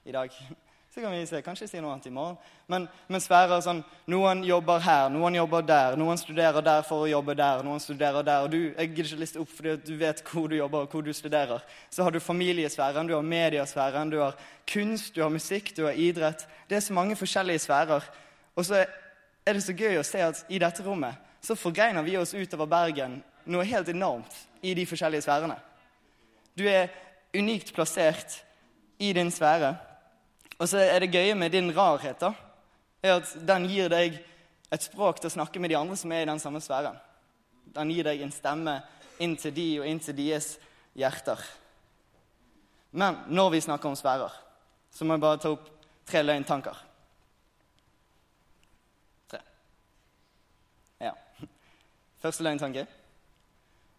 i 0.08 0.16
dag. 0.16 0.40
Så 0.98 1.02
kan 1.02 1.12
vi 1.12 1.26
se, 1.30 1.42
kanskje 1.46 1.68
si 1.70 1.78
noe 1.78 1.92
annet 1.94 2.08
i 2.10 2.10
morgen. 2.10 2.40
Men, 2.66 2.88
men 3.06 3.22
er 3.22 3.52
sånn 3.62 3.84
Noen 4.10 4.40
jobber 4.42 4.80
her, 4.82 5.12
noen 5.14 5.36
jobber 5.38 5.62
der. 5.62 5.94
Noen 5.94 6.18
studerer 6.18 6.66
der 6.66 6.82
for 6.88 7.04
å 7.06 7.10
jobbe 7.12 7.36
der, 7.38 7.62
noen 7.62 7.78
studerer 7.78 8.26
der. 8.26 8.48
Og 8.48 8.50
du, 8.50 8.58
jeg 8.72 8.90
gidder 8.96 9.12
ikke 9.12 9.20
liste 9.22 9.44
opp 9.44 9.52
fordi 9.54 9.76
du 9.86 9.92
vet 10.00 10.24
hvor 10.26 10.50
du 10.50 10.56
jobber 10.58 10.88
og 10.88 10.96
hvor 10.96 11.06
du 11.06 11.12
studerer. 11.14 11.62
Så 11.94 12.02
har 12.02 12.10
du 12.10 12.18
familiesfæren, 12.18 13.06
du 13.06 13.14
har 13.14 13.22
mediesfæren, 13.22 14.10
du 14.10 14.18
har 14.24 14.34
kunst, 14.74 15.14
du 15.14 15.22
har 15.22 15.30
musikk, 15.30 15.70
du 15.78 15.84
har 15.86 15.94
idrett. 15.94 16.48
Det 16.66 16.80
er 16.80 16.86
så 16.88 16.98
mange 16.98 17.20
forskjellige 17.22 17.68
sfærer. 17.68 18.10
Og 18.58 18.66
så 18.66 18.82
er 18.82 19.54
det 19.54 19.66
så 19.68 19.78
gøy 19.78 20.02
å 20.02 20.10
se 20.16 20.26
at 20.32 20.46
i 20.50 20.66
dette 20.66 20.82
rommet 20.82 21.22
så 21.46 21.54
forgreiner 21.54 22.10
vi 22.10 22.18
oss 22.18 22.34
utover 22.34 22.66
Bergen 22.74 23.20
noe 23.46 23.70
helt 23.70 23.94
enormt 23.94 24.46
i 24.66 24.74
de 24.74 24.90
forskjellige 24.90 25.30
sfærene. 25.30 25.62
Du 26.58 26.66
er 26.66 26.90
unikt 27.38 27.70
plassert 27.78 28.42
i 28.98 29.14
din 29.14 29.30
sfære. 29.30 29.78
Og 30.58 30.70
så 30.70 30.82
er 30.82 31.04
det 31.04 31.14
gøye 31.14 31.36
med 31.38 31.54
din 31.54 31.70
rarhet 31.76 32.20
da, 32.22 32.32
er 33.04 33.20
at 33.20 33.34
den 33.48 33.68
gir 33.70 33.92
deg 33.94 34.18
et 34.74 34.84
språk 34.84 35.22
til 35.22 35.30
å 35.30 35.36
snakke 35.38 35.62
med 35.62 35.72
de 35.72 35.78
andre 35.80 35.98
som 36.00 36.12
er 36.12 36.26
i 36.26 36.30
den 36.30 36.42
samme 36.42 36.62
sfæren. 36.64 36.98
Den 37.76 37.92
gir 37.94 38.08
deg 38.08 38.24
en 38.24 38.34
stemme 38.34 38.80
inn 39.22 39.38
til 39.38 39.54
de 39.54 39.68
og 39.82 39.88
inn 39.88 40.02
til 40.02 40.18
deres 40.18 40.56
hjerter. 40.98 41.40
Men 42.98 43.22
når 43.30 43.54
vi 43.54 43.64
snakker 43.68 43.92
om 43.92 43.98
sfærer, 44.00 44.34
så 44.92 45.06
må 45.06 45.16
jeg 45.16 45.26
bare 45.28 45.42
ta 45.44 45.54
opp 45.54 45.70
tre 46.10 46.24
løgntanker. 46.26 46.88
Første 52.18 52.44
løgntanke. 52.44 52.88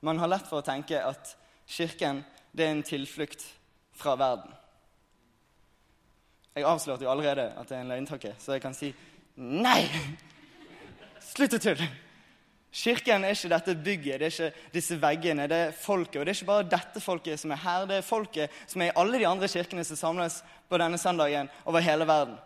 Man 0.00 0.18
har 0.18 0.30
lett 0.30 0.46
for 0.48 0.60
å 0.60 0.66
tenke 0.66 0.98
at 0.98 1.36
Kirken 1.70 2.24
det 2.50 2.66
er 2.66 2.74
en 2.74 2.82
tilflukt 2.86 3.44
fra 3.94 4.16
verden. 4.18 4.50
Jeg 6.56 6.66
avslørte 6.66 7.04
jo 7.04 7.10
allerede 7.10 7.52
at 7.56 7.68
det 7.68 7.76
er 7.76 7.84
en 7.84 7.92
løgntakke, 7.92 8.34
så 8.38 8.56
jeg 8.56 8.62
kan 8.64 8.74
si 8.74 8.92
nei! 9.36 9.82
Slutt 11.32 11.56
å 11.58 11.62
tulle! 11.62 11.88
Kirken 12.78 13.24
er 13.24 13.32
ikke 13.32 13.48
dette 13.50 13.74
bygget, 13.74 14.20
det 14.20 14.26
er 14.26 14.32
ikke 14.34 14.72
disse 14.74 14.96
veggene, 15.00 15.46
det 15.48 15.56
er 15.56 15.70
folket. 15.72 16.20
Og 16.20 16.26
det 16.26 16.34
er 16.34 16.36
ikke 16.36 16.50
bare 16.50 16.66
dette 16.68 17.00
folket 17.00 17.40
som 17.40 17.54
er 17.54 17.62
her, 17.62 17.86
det 17.88 17.96
er 17.98 18.04
folket 18.06 18.58
som 18.68 18.82
er 18.84 18.90
i 18.90 18.96
alle 19.00 19.18
de 19.18 19.26
andre 19.26 19.48
kirkene 19.48 19.84
som 19.88 19.96
samles 19.96 20.42
på 20.68 20.80
denne 20.80 21.00
søndagen 21.00 21.48
over 21.64 21.84
hele 21.84 22.06
verden. 22.06 22.36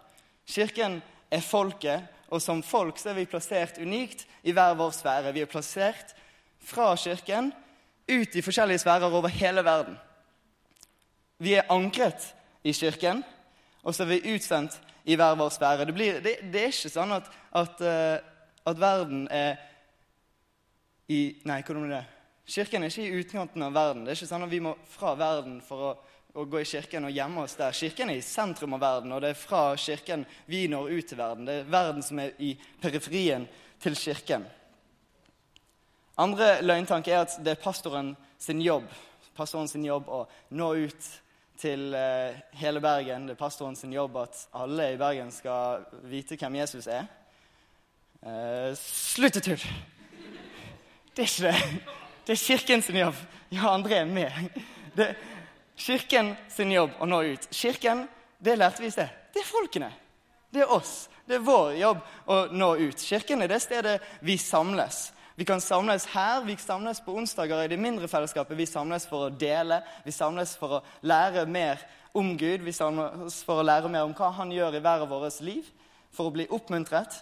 Kirken 0.46 1.00
er 1.30 1.42
folket, 1.42 2.06
og 2.32 2.40
som 2.40 2.62
folk 2.64 3.00
så 3.00 3.10
er 3.10 3.18
vi 3.18 3.28
plassert 3.28 3.80
unikt 3.82 4.24
i 4.46 4.54
hver 4.54 4.76
vår 4.78 4.94
sfære. 4.96 5.34
Vi 5.34 5.42
er 5.42 5.50
plassert 5.50 6.14
fra 6.62 6.94
Kirken 6.96 7.50
ut 8.08 8.36
i 8.36 8.44
forskjellige 8.44 8.84
sfærer 8.84 9.10
over 9.10 9.28
hele 9.28 9.64
verden. 9.64 9.98
Vi 11.42 11.58
er 11.58 11.70
ankret 11.70 12.30
i 12.64 12.72
Kirken, 12.72 13.24
og 13.82 13.94
så 13.94 14.04
er 14.04 14.12
vi 14.12 14.34
utsendt 14.34 14.78
i 15.04 15.16
hver 15.18 15.34
vår 15.38 15.50
sfære. 15.50 15.86
Det, 15.88 15.94
blir, 15.96 16.20
det, 16.22 16.36
det 16.52 16.62
er 16.62 16.74
ikke 16.74 16.92
sånn 16.92 17.16
at, 17.16 17.28
at, 17.58 17.82
uh, 17.82 18.62
at, 18.70 18.78
verden 18.78 19.26
er 19.30 19.58
i 21.10 21.22
Nei, 21.44 21.58
hvordan 21.66 21.88
er 21.88 21.96
det? 21.96 22.04
Kirken 22.52 22.84
er 22.84 22.92
ikke 22.92 23.04
i 23.04 23.20
utkanten 23.20 23.64
av 23.66 23.74
verden. 23.74 24.04
Det 24.04 24.14
er 24.14 24.20
ikke 24.20 24.30
sånn 24.30 24.46
at 24.46 24.52
vi 24.52 24.62
må 24.62 24.76
fra 24.94 25.16
verden 25.18 25.58
for 25.66 25.90
å 25.90 25.92
å 26.32 26.44
gå 26.48 26.62
i 26.62 26.68
kirken 26.68 27.04
og 27.04 27.12
gjemme 27.12 27.44
oss 27.44 27.58
der. 27.58 27.74
Kirken 27.76 28.10
er 28.10 28.18
i 28.20 28.24
sentrum 28.24 28.76
av 28.76 28.82
verden, 28.82 29.12
og 29.12 29.20
det 29.20 29.34
er 29.34 29.38
fra 29.38 29.62
kirken 29.76 30.24
vi 30.48 30.64
når 30.70 30.92
ut 30.96 31.08
til 31.10 31.20
verden. 31.20 31.48
Det 31.48 31.56
er 31.60 31.72
verden 31.72 32.04
som 32.04 32.20
er 32.22 32.32
i 32.40 32.54
periferien 32.80 33.44
til 33.82 33.96
kirken. 33.98 34.46
Andre 36.22 36.54
løgntanke 36.64 37.12
er 37.12 37.26
at 37.26 37.36
det 37.44 37.54
er 37.54 37.60
pastoren 37.60 38.14
sin 38.40 38.62
jobb, 38.64 38.88
pastoren 39.36 39.68
sin 39.68 39.84
jobb 39.84 40.08
å 40.12 40.24
nå 40.56 40.70
ut 40.86 41.10
til 41.62 41.94
eh, 41.94 42.38
hele 42.58 42.82
Bergen. 42.82 43.28
Det 43.28 43.36
er 43.36 43.40
pastoren 43.40 43.76
sin 43.78 43.92
jobb 43.94 44.16
at 44.24 44.46
alle 44.58 44.92
i 44.92 45.00
Bergen 45.00 45.30
skal 45.34 45.84
vite 46.10 46.36
hvem 46.40 46.58
Jesus 46.62 46.88
er. 46.90 47.06
Eh, 48.22 48.72
Slutt! 48.78 49.38
Det 49.42 49.52
er 51.22 51.28
ikke 51.28 51.46
det. 51.46 51.54
Det 52.26 52.34
er 52.34 52.40
kirken 52.40 52.82
sin 52.82 52.96
jobb. 52.96 53.14
Ja, 53.52 53.70
André 53.74 54.00
er 54.00 54.10
med. 54.10 54.32
Det, 54.96 55.14
Kirken 55.76 56.34
sin 56.52 56.70
jobb 56.72 56.98
å 57.00 57.08
nå 57.08 57.22
ut. 57.32 57.48
Kirken, 57.50 58.04
det 58.38 58.58
lærte 58.58 58.82
vi 58.82 58.90
i 58.90 58.94
sted, 58.94 59.08
det 59.32 59.42
er 59.42 59.48
folkene. 59.48 59.90
Det 60.52 60.62
er 60.62 60.72
oss. 60.72 61.08
Det 61.26 61.38
er 61.38 61.44
vår 61.46 61.72
jobb 61.78 62.00
å 62.28 62.38
nå 62.52 62.68
ut. 62.82 63.00
Kirken 63.00 63.42
er 63.42 63.50
det 63.50 63.62
stedet 63.64 63.96
vi 64.20 64.36
samles. 64.38 65.08
Vi 65.42 65.46
kan 65.46 65.60
samles 65.60 66.04
her, 66.06 66.44
vi 66.44 66.54
samles 66.56 67.00
på 67.02 67.12
onsdager 67.18 67.64
i 67.64 67.68
det 67.72 67.76
mindre 67.76 68.06
fellesskapet. 68.06 68.54
Vi 68.54 68.66
samles 68.66 69.08
for 69.10 69.24
å 69.26 69.30
dele, 69.34 69.80
vi 70.04 70.12
samles 70.14 70.52
for 70.54 70.76
å 70.76 70.82
lære 71.02 71.42
mer 71.50 71.80
om 72.14 72.28
Gud. 72.38 72.62
Vi 72.62 72.70
samles 72.70 73.40
for 73.42 73.58
å 73.58 73.64
lære 73.66 73.88
mer 73.90 74.04
om 74.06 74.12
hva 74.14 74.28
Han 74.36 74.52
gjør 74.54 74.76
i 74.78 74.80
hver 74.84 75.02
av 75.02 75.08
våre 75.10 75.32
liv. 75.42 75.66
For 76.14 76.30
å 76.30 76.34
bli 76.36 76.46
oppmuntret, 76.46 77.16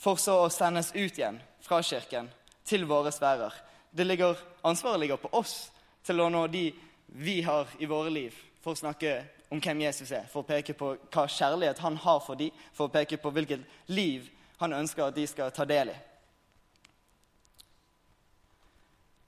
for 0.00 0.16
så 0.16 0.38
å 0.40 0.46
sendes 0.48 0.94
ut 0.94 1.18
igjen 1.18 1.36
fra 1.60 1.82
Kirken 1.84 2.30
til 2.64 2.86
våre 2.88 3.12
sfærer. 3.12 3.52
Ligger, 4.00 4.40
ansvaret 4.64 5.02
ligger 5.02 5.20
på 5.20 5.28
oss 5.36 5.68
til 6.08 6.22
å 6.24 6.30
nå 6.32 6.46
de 6.48 6.70
vi 7.04 7.42
har 7.44 7.68
i 7.78 7.90
våre 7.90 8.14
liv 8.14 8.38
for 8.62 8.72
å 8.72 8.80
snakke 8.80 9.18
om 9.52 9.60
hvem 9.60 9.82
Jesus 9.84 10.14
er, 10.16 10.24
for 10.32 10.40
å 10.40 10.48
peke 10.48 10.72
på 10.72 10.94
hva 11.12 11.26
kjærlighet 11.28 11.84
han 11.84 12.00
har 12.00 12.24
for 12.24 12.40
dem, 12.40 12.56
for 12.72 12.88
å 12.88 12.94
peke 12.96 13.20
på 13.20 13.34
hvilket 13.36 13.92
liv 13.92 14.32
han 14.64 14.72
ønsker 14.72 15.10
at 15.10 15.20
de 15.20 15.26
skal 15.28 15.52
ta 15.52 15.68
del 15.68 15.92
i. 15.92 15.98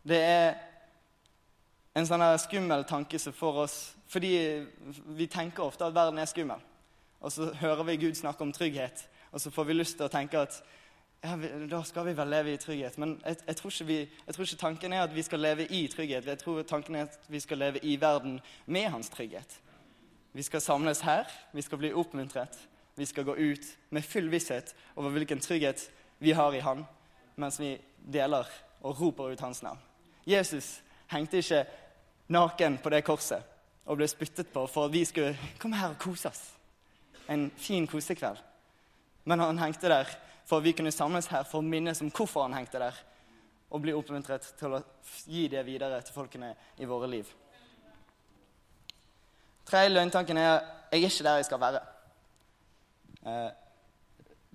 Det 0.04 0.20
er 0.20 0.54
en 1.96 2.06
sånn 2.06 2.24
skummel 2.42 2.84
tanke 2.84 3.18
som 3.22 3.32
får 3.32 3.60
oss 3.64 3.76
Fordi 4.10 4.30
vi 5.16 5.26
tenker 5.32 5.64
ofte 5.64 5.86
at 5.86 5.94
verden 5.94 6.20
er 6.20 6.28
skummel. 6.30 6.60
Og 7.24 7.32
så 7.32 7.48
hører 7.56 7.86
vi 7.88 7.96
Gud 7.96 8.14
snakke 8.14 8.44
om 8.44 8.52
trygghet, 8.52 9.06
og 9.32 9.40
så 9.40 9.50
får 9.50 9.64
vi 9.64 9.74
lyst 9.74 9.96
til 9.96 10.06
å 10.06 10.12
tenke 10.12 10.42
at 10.44 10.58
ja, 11.24 11.38
da 11.70 11.80
skal 11.88 12.04
vi 12.06 12.12
vel 12.14 12.28
leve 12.28 12.52
i 12.52 12.60
trygghet. 12.60 12.98
Men 13.00 13.14
jeg, 13.24 13.38
jeg, 13.46 13.56
tror 13.56 13.72
vi, 13.88 13.96
jeg, 14.26 14.34
tror 14.36 14.44
ikke 14.44 14.60
tanken 14.60 14.92
er 14.92 15.06
at 15.06 15.14
vi 15.14 15.24
skal 15.24 15.40
leve 15.40 15.64
i 15.66 15.86
trygghet. 15.88 16.28
Jeg 16.28 16.38
tror 16.42 16.62
tanken 16.68 16.98
er 17.00 17.08
at 17.08 17.16
vi 17.32 17.40
skal 17.40 17.58
leve 17.58 17.80
i 17.82 17.96
verden 18.00 18.36
med 18.66 18.90
hans 18.92 19.08
trygghet. 19.08 19.56
Vi 20.36 20.44
skal 20.44 20.60
samles 20.60 21.00
her, 21.00 21.24
vi 21.56 21.64
skal 21.64 21.80
bli 21.80 21.94
oppmuntret. 21.96 22.58
Vi 22.94 23.08
skal 23.08 23.24
gå 23.24 23.34
ut 23.34 23.72
med 23.90 24.04
full 24.04 24.28
visshet 24.30 24.74
over 24.94 25.16
hvilken 25.16 25.40
trygghet 25.40 25.88
vi 26.20 26.36
har 26.36 26.54
i 26.54 26.60
Han, 26.60 26.84
mens 27.36 27.58
vi 27.60 27.78
deler 28.12 28.46
og 28.82 29.00
roper 29.00 29.32
ut 29.32 29.40
hans 29.40 29.62
navn. 29.62 29.80
Jesus 30.26 30.82
hengte 31.12 31.38
ikke 31.38 31.64
naken 32.28 32.78
på 32.82 32.90
det 32.90 33.04
korset 33.04 33.42
og 33.84 33.98
ble 33.98 34.08
spyttet 34.08 34.48
på 34.52 34.66
for 34.66 34.88
at 34.88 34.92
vi 34.92 35.04
skulle 35.04 35.36
komme 35.60 35.76
her 35.76 35.92
og 35.92 36.00
kose 36.00 36.28
oss. 36.28 36.42
En 37.28 37.50
fin 37.56 37.86
kosekveld. 37.86 38.38
Men 39.24 39.40
han 39.40 39.58
hengte 39.58 39.88
der 39.88 40.08
for 40.44 40.58
at 40.60 40.64
vi 40.64 40.72
kunne 40.72 40.92
samles 40.92 41.28
her 41.32 41.44
for 41.48 41.60
å 41.60 41.66
minnes 41.66 42.00
om 42.04 42.12
hvorfor 42.12 42.44
han 42.44 42.56
hengte 42.56 42.80
der, 42.80 42.96
og 43.70 43.82
bli 43.82 43.94
oppmuntret 43.96 44.44
til 44.58 44.76
å 44.76 44.82
gi 45.26 45.48
det 45.48 45.64
videre 45.66 46.02
til 46.04 46.14
folkene 46.14 46.52
i 46.78 46.88
våre 46.88 47.08
liv. 47.10 47.30
Tredje 49.64 49.88
løgntanken 49.88 50.36
er 50.36 50.60
'jeg 50.92 51.02
er 51.02 51.06
ikke 51.06 51.24
der 51.24 51.36
jeg 51.36 51.44
skal 51.44 51.58
være'. 51.58 51.86
Eh, 53.26 53.50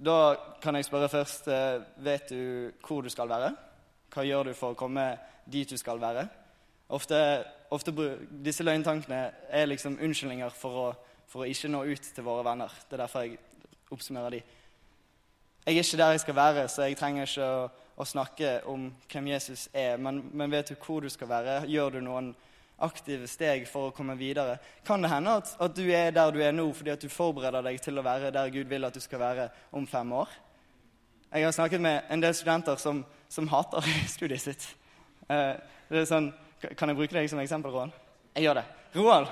da 0.06 0.36
kan 0.62 0.76
jeg 0.76 0.86
spørre 0.86 1.10
først 1.10 1.48
eh, 1.48 1.82
vet 1.98 2.30
du 2.30 2.72
hvor 2.88 3.02
du 3.02 3.10
skal 3.10 3.30
være. 3.30 3.56
Hva 4.14 4.24
gjør 4.24 4.44
du 4.44 4.54
for 4.54 4.72
å 4.72 4.78
komme 4.80 5.18
dit 5.52 5.70
du 5.70 5.78
skal 5.78 6.02
være? 6.02 6.28
Ofte, 6.90 7.18
ofte 7.70 7.94
Disse 8.46 8.64
løgntankene 8.66 9.20
er 9.50 9.70
liksom 9.70 10.00
unnskyldninger 10.02 10.56
for 10.58 10.82
å, 10.82 10.88
for 11.30 11.46
å 11.46 11.50
ikke 11.50 11.70
nå 11.70 11.84
ut 11.86 12.10
til 12.16 12.26
våre 12.26 12.46
venner. 12.48 12.74
Det 12.90 12.98
er 12.98 13.04
derfor 13.04 13.26
jeg 13.26 13.38
oppsummerer 13.94 14.38
de. 14.38 14.42
Jeg 15.66 15.76
er 15.76 15.84
ikke 15.84 15.98
der 15.98 16.12
jeg 16.16 16.24
skal 16.24 16.36
være, 16.36 16.68
så 16.68 16.88
jeg 16.88 16.98
trenger 16.98 17.28
ikke 17.28 17.46
å, 17.46 17.66
å 18.00 18.06
snakke 18.08 18.54
om 18.72 18.88
hvem 19.12 19.28
Jesus 19.36 19.68
er. 19.74 20.00
Men, 20.02 20.24
men, 20.34 20.52
vet 20.52 20.72
du 20.72 20.80
hvor 20.82 21.04
du 21.06 21.10
skal 21.14 21.30
være? 21.30 21.60
Gjør 21.70 21.98
du 21.98 22.00
noen 22.06 22.32
aktive 22.82 23.28
steg 23.28 23.68
for 23.70 23.90
å 23.90 23.94
komme 23.94 24.16
videre? 24.18 24.58
Kan 24.88 25.04
det 25.04 25.12
hende 25.12 25.36
at, 25.42 25.52
at 25.62 25.76
du 25.78 25.84
er 25.94 26.14
der 26.16 26.34
du 26.34 26.40
er 26.42 26.56
nå 26.56 26.66
fordi 26.74 26.96
at 26.96 27.06
du 27.06 27.10
forbereder 27.12 27.66
deg 27.70 27.82
til 27.84 28.00
å 28.00 28.06
være 28.06 28.34
der 28.34 28.54
Gud 28.56 28.72
vil 28.72 28.88
at 28.88 28.96
du 28.96 29.04
skal 29.04 29.22
være 29.22 29.50
om 29.76 29.86
fem 29.88 30.16
år? 30.24 30.32
Jeg 31.30 31.46
har 31.46 31.54
snakket 31.54 31.86
med 31.86 32.10
en 32.10 32.24
del 32.24 32.34
studenter 32.34 32.80
som, 32.82 33.04
som 33.30 33.50
hater 33.52 33.86
studiet 34.16 34.42
sitt. 34.42 34.70
Uh, 35.30 35.54
det 35.90 36.04
er 36.04 36.08
sånn, 36.10 36.32
Kan 36.76 36.92
jeg 36.92 36.98
bruke 36.98 37.16
deg 37.16 37.30
som 37.32 37.40
eksempel, 37.40 37.72
Roald? 37.72 37.94
Jeg 38.36 38.48
gjør 38.48 38.60
det. 38.60 38.66
Roald 38.98 39.30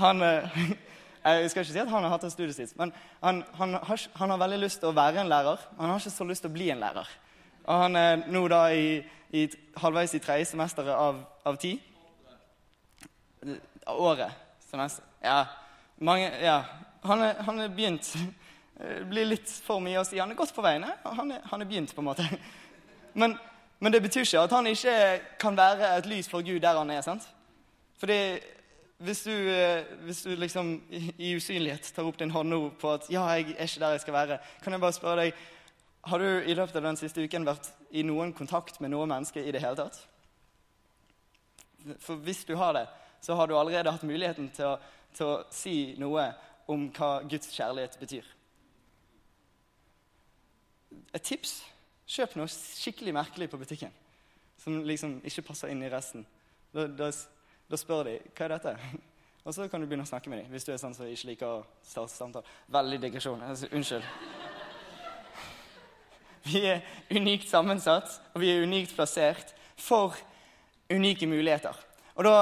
han, 0.00 0.22
uh, 0.24 0.60
Jeg 1.24 1.50
skal 1.52 1.64
ikke 1.64 1.72
si 1.74 1.82
at 1.82 1.90
han 1.92 2.06
har 2.06 2.14
hatt 2.14 2.24
en 2.24 2.32
studiestid, 2.32 2.72
men 2.80 2.94
han, 3.20 3.42
han, 3.58 3.74
har, 3.76 4.04
han, 4.16 4.30
har, 4.32 4.38
veldig 4.40 4.58
lyst 4.62 4.80
til 4.80 4.88
å 4.88 4.96
være 4.96 5.20
en 5.20 5.28
lærer. 5.28 5.60
Han 5.76 5.92
har 5.92 6.00
ikke 6.00 6.12
så 6.14 6.24
lyst 6.24 6.46
til 6.46 6.48
å 6.48 6.54
bli 6.54 6.70
en 6.72 6.80
lærer. 6.80 7.10
Og 7.66 7.82
han 7.82 7.98
er 8.00 8.22
nå 8.32 8.40
da 8.48 8.62
i, 8.72 9.02
i 9.36 9.42
halvveis 9.82 10.16
i 10.16 10.22
tredje 10.24 10.48
semesteret 10.48 10.94
av, 10.96 11.20
av 11.44 11.58
ti. 11.60 11.74
Året. 13.92 14.32
Semester. 14.70 15.04
Ja. 15.20 15.42
Mange, 16.00 16.30
ja. 16.40 16.62
Han 17.04 17.26
er, 17.26 17.44
han 17.44 17.60
er 17.60 17.76
begynt. 17.76 18.14
Det 18.80 19.04
blir 19.10 19.28
litt 19.28 19.52
for 19.60 19.84
mye 19.84 20.00
å 20.00 20.06
si. 20.08 20.16
Han 20.22 20.32
er 20.32 20.40
godt 20.40 20.56
på 20.56 20.64
vei. 20.64 20.78
Han 20.80 21.36
han 21.36 21.60
er 21.60 21.68
begynt, 21.68 21.92
på 21.92 22.00
en 22.00 22.08
måte. 22.08 22.24
Men, 23.20 23.36
men, 23.80 23.92
det 23.92 24.02
betyr 24.02 24.20
ikke 24.20 24.40
at 24.40 24.52
han 24.52 24.66
ikke 24.66 25.20
kan 25.40 25.56
være 25.56 25.98
et 25.98 26.06
lys 26.06 26.28
for 26.28 26.44
Gud 26.44 26.60
der 26.60 26.78
han 26.78 26.90
er. 26.90 27.00
sant? 27.00 27.28
Fordi 27.98 28.38
hvis 29.00 29.22
du, 29.22 29.30
eh, 29.30 29.84
hvis 30.04 30.22
du 30.22 30.34
liksom 30.36 30.82
i 31.18 31.36
usynlighet 31.36 31.92
tar 31.94 32.04
opp 32.04 32.18
din 32.18 32.30
hånd 32.30 32.48
nå 32.48 32.70
på 32.80 32.92
at 32.92 33.10
'ja, 33.10 33.24
jeg 33.28 33.54
er 33.58 33.62
ikke 33.64 33.80
der 33.80 33.90
jeg 33.90 34.00
skal 34.00 34.14
være', 34.14 34.38
kan 34.62 34.72
jeg 34.72 34.80
bare 34.80 34.92
spørre 34.92 35.24
deg 35.24 35.32
Har 36.04 36.18
du 36.18 36.24
i 36.24 36.54
løpet 36.54 36.76
av 36.76 36.82
den 36.82 36.96
siste 36.96 37.22
uken 37.24 37.44
vært 37.46 37.74
i 37.90 38.02
noen 38.02 38.32
kontakt 38.32 38.80
med 38.80 38.88
noe 38.90 39.06
menneske 39.06 39.44
i 39.44 39.50
det 39.50 39.60
hele 39.60 39.76
tatt? 39.76 40.06
For 41.98 42.14
hvis 42.14 42.44
du 42.44 42.56
har 42.56 42.72
det, 42.72 42.86
så 43.20 43.34
har 43.34 43.46
du 43.46 43.58
allerede 43.58 43.92
hatt 43.92 44.02
muligheten 44.02 44.50
til 44.50 44.64
å, 44.64 44.78
til 45.14 45.26
å 45.26 45.44
si 45.50 45.94
noe 45.98 46.32
om 46.68 46.88
hva 46.88 47.22
Guds 47.28 47.52
kjærlighet 47.52 47.98
betyr. 48.00 48.24
Et 51.14 51.22
tips 51.22 51.64
kjøp 52.10 52.36
noe 52.38 52.50
skikkelig 52.50 53.14
merkelig 53.14 53.50
på 53.50 53.60
butikken 53.60 53.92
som 54.60 54.82
liksom 54.84 55.20
ikke 55.24 55.46
passer 55.46 55.70
inn 55.72 55.82
i 55.82 55.92
resten. 55.92 56.26
Da, 56.74 56.84
da 56.86 57.08
da 57.70 57.78
spør 57.78 58.08
de 58.08 58.16
hva 58.34 58.46
er 58.46 58.56
dette 58.56 58.74
Og 59.46 59.54
så 59.56 59.66
kan 59.70 59.80
du 59.80 59.86
begynne 59.88 60.04
å 60.04 60.10
snakke 60.10 60.30
med 60.30 60.42
dem 60.42 60.52
hvis 60.52 60.66
du 60.66 60.72
er 60.74 60.80
sånn 60.82 60.94
som 60.96 61.08
ikke 61.08 61.30
liker 61.30 61.48
å 61.48 61.60
starte 61.86 62.12
samtale. 62.12 62.44
Veldig 62.68 62.98
digresjon. 63.00 63.40
Altså, 63.40 63.70
unnskyld. 63.72 64.04
Vi 66.50 66.60
er 66.68 66.82
unikt 67.14 67.48
sammensatt, 67.48 68.18
og 68.34 68.40
vi 68.42 68.50
er 68.52 68.62
unikt 68.64 68.92
plassert 68.96 69.54
for 69.80 70.16
unike 70.92 71.28
muligheter. 71.28 71.76
Og 72.16 72.24
da 72.24 72.34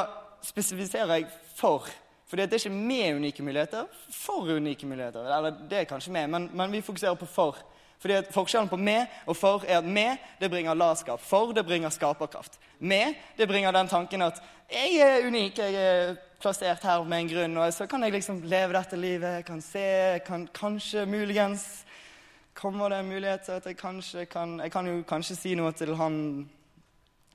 spesifiserer 0.42 1.14
jeg 1.16 1.26
'for'. 1.59 1.90
For 2.26 2.37
det 2.37 2.46
er 2.46 2.59
ikke 2.59 2.74
med 2.74 3.16
unike 3.16 3.42
muligheter, 3.42 3.87
for 4.11 4.50
unike 4.54 4.87
muligheter. 4.87 5.26
Eller 5.26 5.50
det 5.70 5.78
er 5.78 5.90
kanskje 5.90 6.12
med, 6.12 6.31
men, 6.31 6.50
men 6.52 6.72
vi 6.72 6.81
fokuserer 6.81 7.14
på 7.14 7.26
'for'. 7.26 7.62
Fordi 7.98 8.14
at 8.14 8.30
Forskjellen 8.32 8.70
på 8.70 8.76
med 8.76 9.06
og 9.26 9.37
for 9.37 9.64
er 9.66 9.80
at 9.80 9.84
med 9.84 10.22
det 10.40 10.50
bringer 10.50 10.74
latskap. 10.74 11.20
For 11.20 11.52
det 11.52 11.66
bringer 11.66 11.90
skaperkraft. 11.90 12.58
Med 12.78 13.14
det 13.37 13.48
bringer 13.48 13.74
den 13.74 13.88
tanken 13.88 14.22
at 14.22 14.42
jeg 14.70 15.00
er 15.00 15.26
unik, 15.26 15.58
jeg 15.58 15.74
er 15.74 16.14
plassert 16.40 16.84
her 16.84 17.02
med 17.04 17.24
en 17.24 17.30
grunn. 17.32 17.56
Og 17.56 17.72
så 17.74 17.87
kan 17.87 18.02
jeg 18.02 18.12
liksom 18.12 18.42
leve 18.46 18.76
dette 18.76 18.96
livet, 18.96 19.40
jeg 19.40 19.44
kan 19.44 19.62
se, 19.64 19.87
kan 20.26 20.48
kanskje, 20.54 21.06
muligens 21.06 21.84
Kommer 22.58 22.90
det 22.90 22.96
en 22.98 23.06
mulighet 23.06 23.44
til 23.46 23.52
at 23.52 23.66
jeg 23.66 23.76
kanskje 23.78 24.24
kan 24.26 24.56
Jeg 24.58 24.72
kan 24.72 24.87
jo 24.87 25.02
kanskje 25.06 25.37
si 25.38 25.52
noe 25.54 25.70
til 25.78 25.94
han 25.94 26.48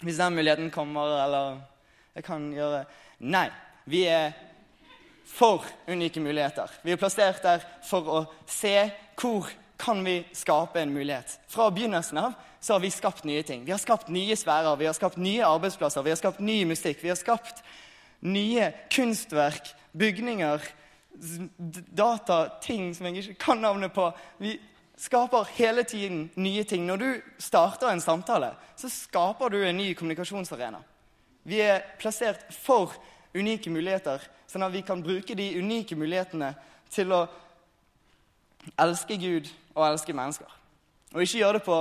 hvis 0.04 0.18
den 0.20 0.36
muligheten 0.36 0.72
kommer, 0.72 1.14
eller 1.24 1.62
jeg 2.16 2.26
kan 2.28 2.50
gjøre 2.52 2.82
Nei. 3.20 3.48
Vi 3.86 4.02
er 4.04 4.34
for 5.26 5.64
unike 5.88 6.20
muligheter. 6.20 6.68
Vi 6.84 6.92
er 6.92 7.00
plassert 7.00 7.40
der 7.44 7.64
for 7.88 8.10
å 8.12 8.20
se 8.48 8.76
hvor 9.16 9.48
kan 9.84 10.04
vi 10.04 10.24
skape 10.32 10.80
en 10.82 10.94
mulighet. 10.94 11.40
Fra 11.48 11.68
begynnelsen 11.72 12.18
av 12.18 12.34
så 12.60 12.74
har 12.74 12.80
vi 12.80 12.92
skapt 12.92 13.24
nye 13.28 13.44
ting. 13.44 13.66
Vi 13.66 13.72
har 13.72 13.82
skapt 13.82 14.08
nye 14.08 14.36
sfærer, 14.40 14.78
vi 14.80 14.88
har 14.88 14.96
skapt 14.96 15.20
nye 15.20 15.44
arbeidsplasser, 15.44 16.04
vi 16.06 16.14
har 16.14 16.20
skapt 16.20 16.40
ny 16.40 16.62
musikk. 16.66 17.02
Vi 17.04 17.12
har 17.12 17.20
skapt 17.20 17.60
nye 18.24 18.70
kunstverk, 18.94 19.74
bygninger, 19.92 20.64
data, 21.92 22.46
ting 22.64 22.94
som 22.96 23.10
jeg 23.10 23.26
ikke 23.26 23.42
kan 23.44 23.60
navnet 23.62 23.92
på. 23.94 24.08
Vi 24.40 24.56
skaper 24.98 25.52
hele 25.58 25.84
tiden 25.84 26.30
nye 26.40 26.64
ting. 26.64 26.88
Når 26.88 26.98
du 27.04 27.10
starter 27.38 27.92
en 27.92 28.02
samtale, 28.02 28.54
så 28.80 28.90
skaper 28.90 29.52
du 29.52 29.60
en 29.66 29.78
ny 29.78 29.92
kommunikasjonsarena. 30.00 30.80
Vi 31.44 31.60
er 31.60 31.84
plassert 32.00 32.48
for 32.56 32.96
unike 33.36 33.72
muligheter, 33.74 34.24
sånn 34.48 34.64
at 34.64 34.72
vi 34.72 34.86
kan 34.88 35.04
bruke 35.04 35.36
de 35.36 35.56
unike 35.60 35.98
mulighetene 36.00 36.54
til 36.94 37.12
å 37.12 37.26
elske 38.80 39.18
Gud 39.18 39.50
og 39.76 39.86
elske 39.88 40.16
mennesker. 40.16 40.50
Og 41.14 41.22
ikke 41.22 41.42
gjøre 41.42 41.60
det 41.60 41.66
på 41.66 41.78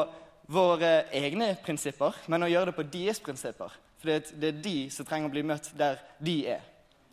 våre 0.52 0.92
egne 1.14 1.52
prinsipper, 1.64 2.16
men 2.28 2.44
å 2.44 2.50
gjøre 2.50 2.70
det 2.70 2.76
på 2.76 2.88
deres 2.92 3.20
prinsipper. 3.22 3.72
For 4.02 4.10
det 4.10 4.48
er 4.48 4.62
de 4.64 4.76
som 4.92 5.06
trenger 5.06 5.30
å 5.30 5.34
bli 5.34 5.44
møtt 5.46 5.70
der 5.78 6.00
de 6.20 6.36
er. 6.56 6.64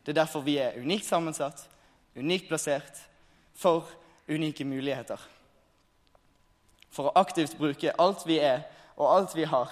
Det 0.04 0.14
er 0.14 0.22
derfor 0.24 0.44
vi 0.44 0.58
er 0.58 0.80
unikt 0.82 1.06
sammensatt, 1.06 1.62
unikt 2.18 2.50
plassert, 2.50 3.06
for 3.60 3.88
unike 4.30 4.66
muligheter. 4.66 5.20
For 6.90 7.10
å 7.10 7.16
aktivt 7.20 7.58
bruke 7.60 7.94
alt 8.00 8.24
vi 8.28 8.40
er, 8.42 8.64
og 8.98 9.12
alt 9.12 9.36
vi 9.38 9.46
har, 9.48 9.72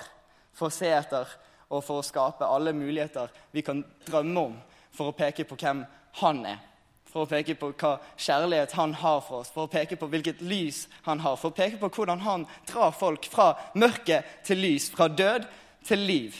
for 0.53 0.69
å 0.69 0.73
se 0.73 0.89
etter 0.91 1.29
og 1.67 1.83
for 1.83 1.99
å 1.99 2.05
skape 2.05 2.47
alle 2.47 2.73
muligheter 2.75 3.31
vi 3.51 3.63
kan 3.65 3.81
drømme 4.07 4.43
om, 4.49 4.55
for 4.93 5.09
å 5.09 5.15
peke 5.15 5.45
på 5.47 5.57
hvem 5.59 5.83
han 6.21 6.45
er 6.47 6.61
for 7.17 7.25
å 7.25 7.29
peke 7.31 7.55
på 7.57 7.71
hva 7.73 7.95
kjærlighet 8.21 8.75
han 8.77 8.91
har 9.01 9.23
for 9.25 9.41
oss, 9.41 9.49
for 9.49 9.65
å 9.65 9.71
peke 9.71 9.97
på 9.97 10.09
hvilket 10.11 10.43
lys 10.45 10.83
han 11.07 11.23
har, 11.23 11.37
for 11.41 11.49
å 11.49 11.57
peke 11.57 11.79
på 11.81 11.89
hvordan 11.95 12.21
han 12.21 12.45
drar 12.69 12.93
folk 12.93 13.25
fra 13.31 13.55
mørke 13.73 14.21
til 14.45 14.61
lys, 14.61 14.91
fra 14.93 15.07
død 15.09 15.47
til 15.87 16.05
liv. 16.05 16.37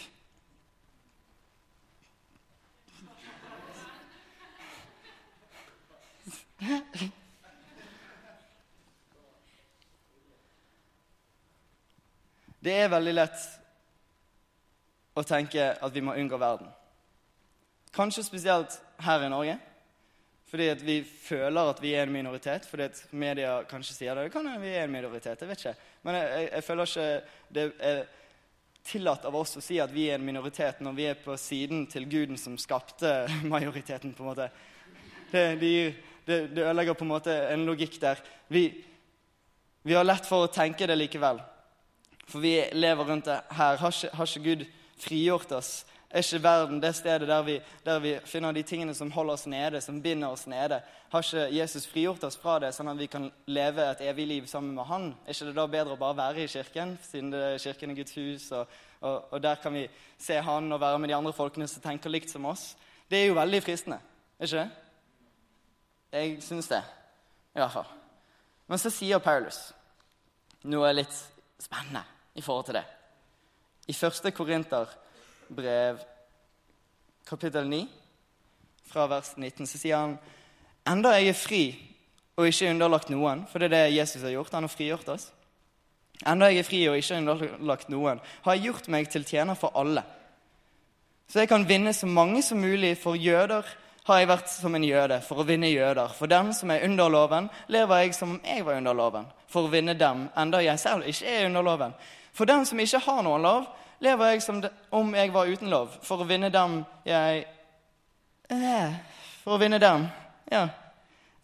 Det 12.61 12.73
er 12.73 12.91
veldig 12.91 13.15
lett 13.15 13.47
å 15.17 15.23
tenke 15.25 15.71
at 15.73 15.95
vi 15.95 16.05
må 16.05 16.13
unngå 16.19 16.37
verden. 16.37 16.69
Kanskje 17.97 18.25
spesielt 18.27 18.77
her 19.01 19.25
i 19.25 19.31
Norge. 19.33 19.57
Fordi 20.47 20.69
at 20.71 20.83
vi 20.85 21.01
føler 21.03 21.71
at 21.73 21.81
vi 21.83 21.91
er 21.95 22.07
en 22.07 22.13
minoritet. 22.13 22.67
Fordi 22.69 22.87
at 22.87 23.01
media 23.11 23.57
kanskje 23.67 23.97
sier 23.97 24.15
det. 24.15 24.27
Det 24.27 24.35
kan 24.35 24.47
vi 24.61 24.71
er 24.71 24.85
en 24.87 24.93
minoritet, 24.93 25.41
jeg 25.41 25.49
vet 25.49 25.65
ikke. 25.65 25.89
Men 26.07 26.19
jeg, 26.19 26.29
jeg, 26.29 26.49
jeg 26.53 26.63
føler 26.63 26.91
ikke 26.91 27.09
det 27.57 27.65
er 27.89 28.05
tillatt 28.87 29.25
av 29.27 29.35
oss 29.35 29.57
å 29.59 29.63
si 29.63 29.81
at 29.83 29.91
vi 29.91 30.05
er 30.07 30.15
en 30.15 30.25
minoritet 30.25 30.79
når 30.83 30.93
vi 30.95 31.07
er 31.09 31.19
på 31.19 31.35
siden 31.39 31.83
til 31.91 32.07
guden 32.07 32.39
som 32.39 32.55
skapte 32.59 33.25
majoriteten. 33.53 34.13
på 34.15 34.23
en 34.23 34.29
måte. 34.29 34.49
Det, 35.31 35.43
det, 35.59 35.73
det, 36.25 36.39
det 36.55 36.63
ødelegger 36.63 36.95
på 36.95 37.03
en 37.03 37.11
måte 37.11 37.35
en 37.51 37.65
logikk 37.67 37.99
der. 38.01 38.23
Vi, 38.47 38.69
vi, 39.83 39.93
har 39.93 40.07
lett 40.07 40.27
for 40.27 40.45
å 40.45 40.51
tenke 40.51 40.87
det 40.87 40.95
likevel. 40.95 41.43
For 42.27 42.43
vi 42.43 42.55
lever 42.75 43.11
rundt 43.11 43.27
det 43.27 43.41
her. 43.59 43.79
Har 43.83 43.91
ikke, 43.91 44.15
har 44.15 44.31
ikke 44.31 44.45
Gud 44.47 44.65
frigjort 44.97 45.51
oss 45.59 45.71
er 46.17 46.25
ikke 46.25 46.43
verden 46.43 46.79
det 46.81 46.93
stedet 46.95 47.27
der 47.27 47.43
vi, 47.45 47.55
der 47.85 47.99
vi, 47.99 48.13
finner 48.25 48.51
de 48.55 48.63
tingene 48.63 48.93
som 48.95 49.11
holder 49.11 49.33
oss 49.33 49.45
nede, 49.47 49.81
som 49.81 50.01
binder 50.01 50.33
oss 50.33 50.47
nede? 50.47 50.79
Har 51.11 51.23
ikke 51.23 51.47
Jesus 51.55 51.87
frigjort 51.87 52.23
oss 52.23 52.37
fra 52.41 52.57
det, 52.63 52.71
sånn 52.75 52.89
at 52.91 52.99
vi 52.99 53.09
kan 53.11 53.29
leve 53.45 53.85
et 53.85 54.01
evig 54.09 54.27
liv 54.27 54.47
sammen 54.47 54.75
med 54.75 54.87
Han? 54.89 55.07
Er 55.25 55.35
ikke 55.35 55.49
det 55.49 55.55
da 55.57 55.67
bedre 55.67 55.95
å 55.95 55.99
bare 56.01 56.17
være 56.17 56.43
i 56.43 56.51
kirken, 56.51 56.97
siden 57.05 57.33
er 57.33 57.57
kirken 57.61 57.93
er 57.93 57.99
Guds 57.99 58.17
hus, 58.17 58.49
og, 58.51 58.73
og, 59.01 59.29
og, 59.31 59.39
der 59.43 59.61
kan 59.61 59.75
vi 59.77 59.85
se 60.17 60.39
Han 60.41 60.71
og 60.71 60.81
være 60.81 60.99
med 60.99 61.11
de 61.11 61.15
andre 61.15 61.33
folkene 61.37 61.67
som 61.69 61.83
tenker 61.83 62.13
likt 62.13 62.33
som 62.33 62.45
oss? 62.49 62.69
Det 63.07 63.21
er 63.21 63.29
jo 63.29 63.39
veldig 63.39 63.63
fristende, 63.63 64.01
er 64.39 64.49
ikke 64.49 64.63
det? 64.63 64.69
Jeg 66.17 66.37
syns 66.43 66.69
det, 66.71 66.83
i 67.55 67.59
hvert 67.59 67.73
fall. 67.73 67.89
Men 68.67 68.79
så 68.81 68.91
sier 68.91 69.19
Paulus 69.23 69.59
noe 70.67 70.89
litt 70.95 71.13
spennende 71.61 72.03
i 72.35 72.43
forhold 72.43 72.67
til 72.67 72.79
det. 72.79 72.87
I 73.87 73.95
første 73.95 74.31
Korinterbrev, 75.47 75.99
kapittel 77.27 77.67
9, 77.69 77.87
fra 78.85 79.05
vers 79.07 79.29
19, 79.37 79.67
så 79.67 79.79
sier 79.79 79.95
han 79.95 80.17
enda 80.87 81.13
jeg 81.15 81.29
er 81.31 81.37
fri 81.37 81.61
og 82.35 82.49
ikke 82.49 82.71
underlagt 82.73 83.11
noen, 83.13 83.45
for 83.47 83.63
det 83.63 83.69
er 83.69 83.75
det 83.75 83.95
Jesus 83.95 84.25
har 84.25 84.33
gjort. 84.33 84.51
Han 84.57 84.67
har 84.67 84.73
frigjort 84.73 85.07
oss. 85.13 85.29
Enda 86.27 86.49
jeg 86.51 86.59
er 86.59 86.67
fri 86.67 86.81
og 86.89 86.97
ikke 86.99 87.21
underlagt 87.21 87.87
noen, 87.93 88.19
har 88.19 88.57
jeg 88.57 88.65
gjort 88.67 88.91
meg 88.91 89.07
til 89.13 89.23
tjener 89.23 89.55
for 89.55 89.71
alle. 89.79 90.03
Så 91.31 91.39
jeg 91.39 91.51
kan 91.53 91.67
vinne 91.67 91.95
så 91.95 92.11
mange 92.11 92.43
som 92.43 92.59
mulig. 92.59 92.97
For 92.99 93.15
jøder 93.15 93.63
har 94.07 94.19
jeg 94.19 94.31
vært 94.33 94.51
som 94.51 94.75
en 94.75 94.83
jøde 94.83 95.21
for 95.23 95.39
å 95.39 95.47
vinne 95.47 95.71
jøder. 95.71 96.11
For 96.15 96.27
dem 96.27 96.51
som 96.55 96.75
er 96.75 96.83
under 96.87 97.11
loven, 97.11 97.49
lever 97.71 98.03
jeg 98.03 98.19
som 98.19 98.35
om 98.35 98.43
jeg 98.43 98.67
var 98.67 98.81
under 98.81 98.95
loven, 98.95 99.31
for 99.47 99.67
å 99.67 99.71
vinne 99.71 99.95
dem, 99.95 100.27
enda 100.35 100.63
jeg 100.63 100.79
selv 100.83 101.07
ikke 101.07 101.39
er 101.39 101.47
under 101.47 101.63
loven. 101.63 101.95
For 102.35 102.47
dem 102.47 102.67
som 102.67 102.79
ikke 102.79 103.05
har 103.07 103.23
noen 103.23 103.47
lov, 103.47 103.67
lever 104.03 104.33
jeg 104.33 104.41
som 104.45 104.61
om 104.91 105.13
jeg 105.15 105.33
var 105.33 105.49
uten 105.49 105.71
lov, 105.71 105.93
for 106.05 106.21
å 106.21 106.27
vinne 106.27 106.49
dem 106.53 106.81
jeg 107.07 107.45
eh, 108.49 108.97
For 109.43 109.55
å 109.55 109.61
vinne 109.61 109.79
dem, 109.79 110.05
ja. 110.51 110.67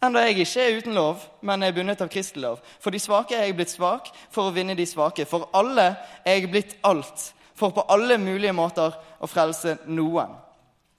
Enda 0.04 0.20
jeg 0.26 0.42
ikke 0.42 0.60
er 0.60 0.78
uten 0.78 0.96
lov, 0.96 1.22
men 1.40 1.62
er 1.64 1.72
bundet 1.72 2.02
av 2.04 2.10
kristelov. 2.12 2.58
For 2.82 2.92
de 2.92 3.00
svake 3.00 3.36
er 3.36 3.46
jeg 3.46 3.56
blitt 3.56 3.72
svak, 3.72 4.10
for 4.32 4.50
å 4.50 4.52
vinne 4.52 4.76
de 4.76 4.84
svake. 4.84 5.24
For 5.24 5.48
alle 5.56 5.94
er 6.24 6.36
jeg 6.36 6.50
blitt 6.52 6.74
alt, 6.84 7.30
for 7.56 7.72
på 7.72 7.86
alle 7.88 8.18
mulige 8.20 8.52
måter 8.52 8.92
å 9.20 9.30
frelse 9.30 9.78
noen. 9.88 10.34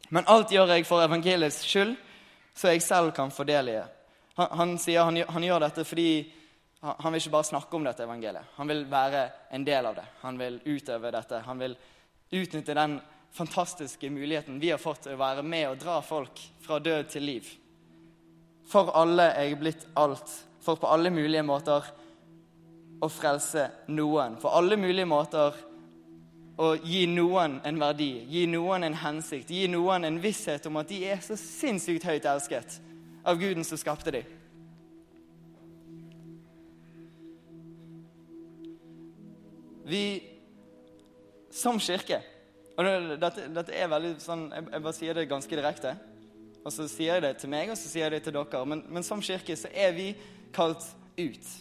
Men 0.10 0.26
alt 0.32 0.54
gjør 0.54 0.74
jeg 0.74 0.88
for 0.90 1.06
evangeliets 1.06 1.62
skyld, 1.66 1.94
så 2.56 2.72
jeg 2.72 2.82
selv 2.82 3.14
kan 3.14 3.34
fordele 3.34 3.78
det. 3.78 3.86
Han, 4.40 4.50
han 4.60 4.74
sier 4.82 5.06
han, 5.06 5.22
han, 5.30 5.44
gjør 5.44 5.64
dette 5.68 5.86
fordi 5.88 6.10
han 6.86 7.14
vil 7.14 7.22
ikke 7.22 7.34
bare 7.34 7.50
snakke 7.50 7.78
om 7.78 7.86
dette 7.88 8.06
evangeliet. 8.06 8.54
Han 8.58 8.70
vil 8.70 8.86
være 8.90 9.26
en 9.56 9.66
del 9.66 9.90
av 9.90 9.96
det. 9.98 10.06
Han 10.22 10.40
vil 10.40 10.60
utøve 10.66 11.12
dette. 11.16 11.42
Han 11.48 11.62
vil 11.62 11.76
utnytte 12.36 12.76
den 12.78 13.00
fantastiske 13.36 14.10
muligheten 14.10 14.60
vi 14.60 14.72
har 14.72 14.80
fått 14.80 15.06
til 15.06 15.16
å 15.16 15.20
være 15.20 15.44
med 15.44 15.68
og 15.70 15.80
dra 15.82 16.00
folk 16.06 16.40
fra 16.64 16.80
død 16.80 17.10
til 17.12 17.26
liv. 17.28 17.50
For 18.70 18.94
alle 18.98 19.30
er 19.36 19.50
jeg 19.50 19.60
blitt 19.62 19.88
alt, 20.00 20.32
for 20.64 20.80
på 20.82 20.90
alle 20.90 21.12
mulige 21.14 21.44
måter 21.46 21.86
å 23.04 23.10
frelse 23.12 23.68
noen. 23.92 24.40
For 24.42 24.56
alle 24.58 24.78
mulige 24.80 25.10
måter 25.10 25.58
å 26.56 26.72
gi 26.80 27.04
noen 27.12 27.60
en 27.68 27.82
verdi, 27.82 28.12
gi 28.32 28.46
noen 28.48 28.88
en 28.88 28.98
hensikt, 29.02 29.52
gi 29.52 29.68
noen 29.72 30.08
en 30.08 30.22
visshet 30.24 30.66
om 30.70 30.80
at 30.80 30.90
de 30.90 31.02
er 31.12 31.22
så 31.24 31.36
sinnssykt 31.40 32.08
høyt 32.08 32.28
elsket 32.32 32.80
av 33.28 33.40
Guden 33.42 33.68
som 33.68 33.80
skapte 33.80 34.14
dem. 34.16 34.36
Vi 39.86 40.06
som 41.54 41.80
kirke 41.80 42.22
og 42.76 42.84
dette, 43.22 43.46
dette 43.56 43.72
er 43.72 43.88
veldig 43.88 44.18
sånn, 44.20 44.50
jeg, 44.52 44.66
jeg 44.74 44.84
bare 44.84 44.98
sier 44.98 45.16
det 45.16 45.30
ganske 45.32 45.58
direkte 45.58 45.94
og 46.66 46.74
så 46.74 46.88
sier 46.90 47.20
jeg 47.20 47.24
det 47.28 47.36
til 47.38 47.52
meg, 47.54 47.70
og 47.70 47.78
så 47.78 47.90
sier 47.92 48.08
jeg 48.08 48.16
det 48.16 48.24
til 48.26 48.34
dere. 48.34 48.64
Men, 48.66 48.82
men 48.90 49.06
som 49.06 49.22
kirke 49.24 49.54
så 49.58 49.70
er 49.70 49.94
vi 49.94 50.10
kalt 50.56 50.86
ut. 51.18 51.52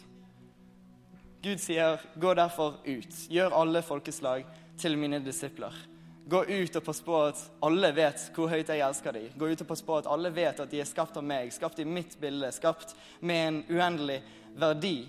Gud 1.45 1.61
sier, 1.61 2.01
'Gå 2.17 2.35
derfor 2.35 2.79
ut. 2.87 3.17
Gjør 3.29 3.53
alle 3.53 3.83
folkeslag 3.85 4.47
til 4.81 4.97
mine 4.99 5.21
disipler.' 5.21 5.77
Gå 6.25 6.41
ut 6.49 6.77
og 6.77 6.83
pass 6.87 7.03
på 7.05 7.19
at 7.21 7.41
alle 7.63 7.91
vet 7.93 8.31
hvor 8.33 8.49
høyt 8.49 8.71
jeg 8.73 8.81
elsker 8.81 9.13
dem. 9.13 9.29
Gå 9.37 9.51
ut 9.53 9.61
og 9.61 9.69
pass 9.69 9.83
på 9.85 9.99
at 9.99 10.07
alle 10.09 10.31
vet 10.33 10.61
at 10.61 10.71
de 10.71 10.81
er 10.81 10.89
skapt 10.89 11.19
av 11.21 11.25
meg, 11.25 11.53
skapt 11.53 11.79
i 11.79 11.85
mitt 11.85 12.17
bilde, 12.17 12.49
skapt 12.49 12.95
med 13.21 13.49
en 13.49 13.59
uendelig 13.69 14.23
verdi. 14.57 15.05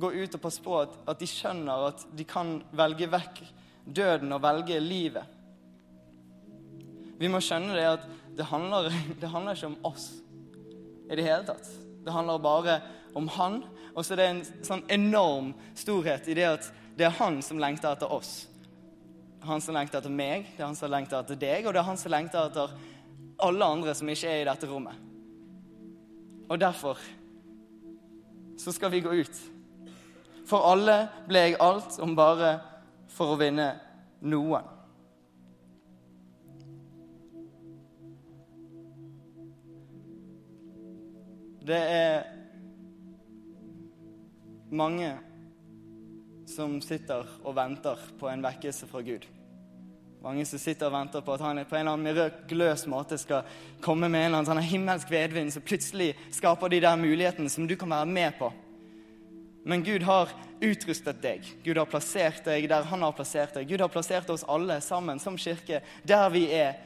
Gå 0.00 0.12
ut 0.12 0.36
og 0.36 0.42
passe 0.42 0.62
på 0.64 0.76
at, 0.80 0.94
at 1.10 1.20
de 1.20 1.28
skjønner 1.28 1.90
at 1.90 2.06
de 2.16 2.24
kan 2.28 2.58
velge 2.76 3.08
vekk 3.10 3.42
døden 3.84 4.32
og 4.32 4.42
velge 4.44 4.78
livet. 4.80 5.36
Vi 7.20 7.28
må 7.28 7.40
skjønne 7.44 7.76
det 7.76 7.86
at 7.88 8.06
det 8.36 8.46
handler, 8.48 8.88
det 9.20 9.28
handler 9.28 9.58
ikke 9.58 9.72
om 9.72 9.78
oss 9.92 10.08
i 11.10 11.18
det 11.18 11.26
hele 11.26 11.44
tatt. 11.48 11.68
Det 12.04 12.14
handler 12.14 12.38
bare 12.40 12.78
om 13.18 13.28
han. 13.36 13.62
Og 13.94 14.04
så 14.04 14.14
er 14.14 14.20
det 14.20 14.28
en 14.28 14.44
sånn 14.64 14.84
enorm 14.88 15.52
storhet 15.76 16.28
i 16.30 16.36
det 16.38 16.46
at 16.48 16.70
det 16.96 17.08
er 17.08 17.18
han 17.18 17.40
som 17.44 17.60
lengter 17.60 17.92
etter 17.92 18.12
oss. 18.12 18.46
Han 19.44 19.62
som 19.64 19.74
lengter 19.74 20.00
etter 20.00 20.12
meg, 20.12 20.50
det 20.54 20.62
er 20.62 20.68
han 20.68 20.78
som 20.78 20.92
lengter 20.92 21.22
etter 21.22 21.38
deg, 21.40 21.66
og 21.66 21.74
det 21.74 21.80
er 21.80 21.88
han 21.88 22.00
som 22.00 22.12
lengter 22.12 22.50
etter 22.50 22.74
alle 23.40 23.68
andre 23.76 23.94
som 23.96 24.08
ikke 24.12 24.28
er 24.28 24.42
i 24.42 24.48
dette 24.48 24.68
rommet. 24.68 25.06
Og 26.50 26.60
derfor 26.60 27.00
så 28.60 28.72
skal 28.76 28.92
vi 28.92 29.00
gå 29.00 29.12
ut. 29.22 29.40
For 30.50 30.66
alle 30.66 31.04
ble 31.30 31.44
jeg 31.44 31.60
alt 31.62 32.00
om 32.02 32.16
bare 32.18 32.56
for 33.14 33.36
å 33.36 33.38
vinne 33.38 33.70
noen. 34.26 34.66
Det 41.60 41.76
er 41.78 42.24
mange 44.74 45.10
som 46.50 46.80
sitter 46.82 47.28
og 47.44 47.54
venter 47.54 48.00
på 48.18 48.26
en 48.30 48.42
vekkelse 48.42 48.88
fra 48.90 49.04
Gud. 49.06 49.26
Mange 50.20 50.42
som 50.48 50.58
sitter 50.60 50.88
og 50.88 50.96
venter 50.96 51.22
på 51.24 51.36
at 51.36 51.44
han 51.44 51.60
på 51.62 51.76
en 51.76 51.84
eller 51.84 51.92
annen 51.94 52.08
mirakuløs 52.08 52.88
måte 52.90 53.20
skal 53.20 53.46
komme 53.84 54.08
med 54.08 54.24
en 54.24 54.26
eller 54.26 54.40
annen 54.40 54.50
sånn 54.50 54.72
himmelsk 54.72 55.12
vedvind 55.12 55.54
som 55.54 55.64
plutselig 55.64 56.10
skaper 56.34 56.72
de 56.72 56.82
der 56.82 56.98
mulighetene 57.00 57.52
som 57.52 57.68
du 57.70 57.76
kan 57.78 57.94
være 57.94 58.10
med 58.10 58.34
på. 58.40 58.50
Men 59.62 59.82
Gud 59.84 60.02
har 60.02 60.30
utrustet 60.60 61.20
deg. 61.22 61.44
Gud 61.64 61.76
har 61.76 61.88
plassert 61.88 62.44
deg 62.44 62.68
der 62.70 62.86
han 62.88 63.02
har 63.04 63.16
plassert 63.16 63.56
deg. 63.56 63.68
Gud 63.68 63.82
har 63.84 63.92
plassert 63.92 64.30
oss 64.32 64.44
alle 64.48 64.80
sammen 64.84 65.20
som 65.20 65.36
kirke 65.40 65.82
der 66.04 66.30
vi 66.32 66.46
er 66.56 66.78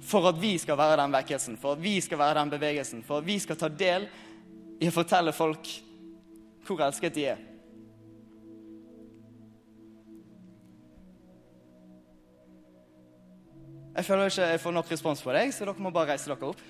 for 0.00 0.26
at 0.30 0.38
vi 0.40 0.54
skal 0.58 0.78
være 0.80 0.96
den 1.02 1.12
vekkelsen, 1.12 1.58
for 1.60 1.76
at 1.76 1.82
vi 1.82 1.98
skal 2.00 2.18
være 2.18 2.40
den 2.40 2.50
bevegelsen, 2.50 3.02
for 3.04 3.20
at 3.20 3.26
vi 3.26 3.36
skal 3.38 3.58
ta 3.60 3.68
del 3.68 4.08
i 4.80 4.88
å 4.88 4.94
fortelle 4.94 5.34
folk 5.36 5.68
hvor 6.64 6.80
elsket 6.86 7.14
de 7.14 7.26
er. 7.34 7.46
Jeg 13.90 14.06
føler 14.06 14.30
ikke 14.30 14.50
jeg 14.54 14.60
får 14.62 14.72
nok 14.72 14.92
respons 14.94 15.22
på 15.22 15.32
deg, 15.34 15.50
så 15.52 15.66
dere 15.66 15.82
må 15.82 15.90
bare 15.92 16.14
reise 16.14 16.30
dere 16.30 16.52
opp. 16.54 16.60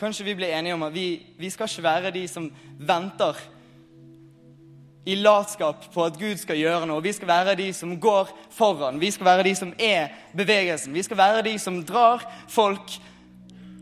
Kanskje 0.00 0.24
vi 0.24 0.34
blir 0.34 0.48
enige 0.56 0.74
om 0.74 0.82
at 0.82 0.94
vi, 0.94 1.20
vi 1.36 1.50
skal 1.50 1.68
ikke 1.68 1.82
være 1.82 2.10
de 2.14 2.28
som 2.28 2.46
venter 2.78 3.36
i 5.04 5.14
latskap 5.14 5.90
på 5.92 6.04
at 6.04 6.16
Gud 6.16 6.38
skal 6.40 6.56
gjøre 6.56 6.86
noe. 6.88 7.02
Vi 7.04 7.12
skal 7.12 7.28
være 7.28 7.56
de 7.58 7.66
som 7.76 7.92
går 8.00 8.30
foran. 8.56 9.00
Vi 9.00 9.10
skal 9.12 9.28
være 9.28 9.44
de 9.44 9.54
som 9.58 9.74
er 9.76 10.08
bevegelsen. 10.36 10.94
Vi 10.94 11.02
skal 11.04 11.20
være 11.20 11.42
de 11.44 11.58
som 11.58 11.82
drar 11.84 12.24
folk 12.48 12.96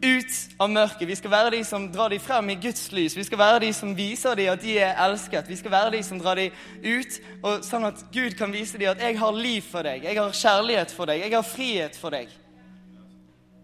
ut 0.03 0.41
av 0.59 0.71
mørket. 0.71 1.07
Vi 1.07 1.19
skal 1.21 1.31
være 1.31 1.53
de 1.55 1.63
som 1.67 1.87
drar 1.93 2.11
dem 2.11 2.23
frem 2.23 2.51
i 2.51 2.59
Guds 2.67 2.91
lys. 2.93 3.17
Vi 3.17 3.27
skal 3.29 3.39
være 3.39 3.63
de 3.67 3.71
som 3.75 3.95
viser 3.97 4.35
dem 4.39 4.51
at 4.53 4.63
de 4.63 4.75
er 4.79 4.99
elsket. 5.07 5.47
Vi 5.49 5.61
skal 5.61 5.75
være 5.75 5.95
de 5.95 6.03
som 6.03 6.19
drar 6.23 6.39
dem 6.39 6.51
ut, 6.83 7.21
og 7.43 7.63
sånn 7.67 7.87
at 7.93 8.03
Gud 8.15 8.35
kan 8.39 8.53
vise 8.53 8.79
dem 8.79 8.91
at 8.91 8.99
'jeg 8.99 9.19
har 9.19 9.33
liv 9.33 9.63
for 9.63 9.83
deg', 9.83 10.03
'jeg 10.03 10.19
har 10.19 10.31
kjærlighet 10.31 10.91
for 10.91 11.07
deg', 11.07 11.23
'jeg 11.23 11.35
har 11.35 11.43
frihet 11.43 11.97
for 11.97 12.11
deg'. 12.11 12.29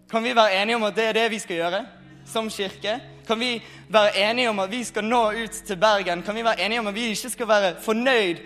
Kan 0.09 0.23
vi 0.23 0.35
være 0.35 0.61
enige 0.61 0.75
om 0.75 0.83
at 0.83 0.95
det 0.95 1.05
er 1.05 1.13
det 1.13 1.31
vi 1.31 1.39
skal 1.39 1.55
gjøre 1.55 1.85
som 2.25 2.49
kirke? 2.49 2.99
Kan 3.27 3.39
vi 3.39 3.63
være 3.89 4.17
enige 4.29 4.49
om 4.49 4.59
at 4.59 4.71
vi 4.71 4.83
skal 4.83 5.03
nå 5.03 5.31
ut 5.31 5.51
til 5.65 5.77
Bergen? 5.77 6.23
Kan 6.23 6.35
vi 6.35 6.43
være 6.43 6.65
enige 6.65 6.79
om 6.79 6.87
at 6.87 6.95
vi 6.95 7.01
ikke 7.01 7.29
skal 7.29 7.47
være 7.47 7.75
fornøyd 7.81 8.37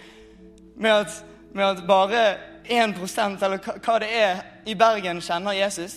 med 0.77 0.89
at, 0.89 1.25
med 1.53 1.63
at 1.63 1.83
bare 1.87 2.35
1% 2.69 3.45
eller 3.45 3.57
hva 3.57 3.99
det 3.99 4.09
er, 4.13 4.41
i 4.65 4.75
Bergen 4.75 5.21
kjenner 5.21 5.51
Jesus? 5.51 5.95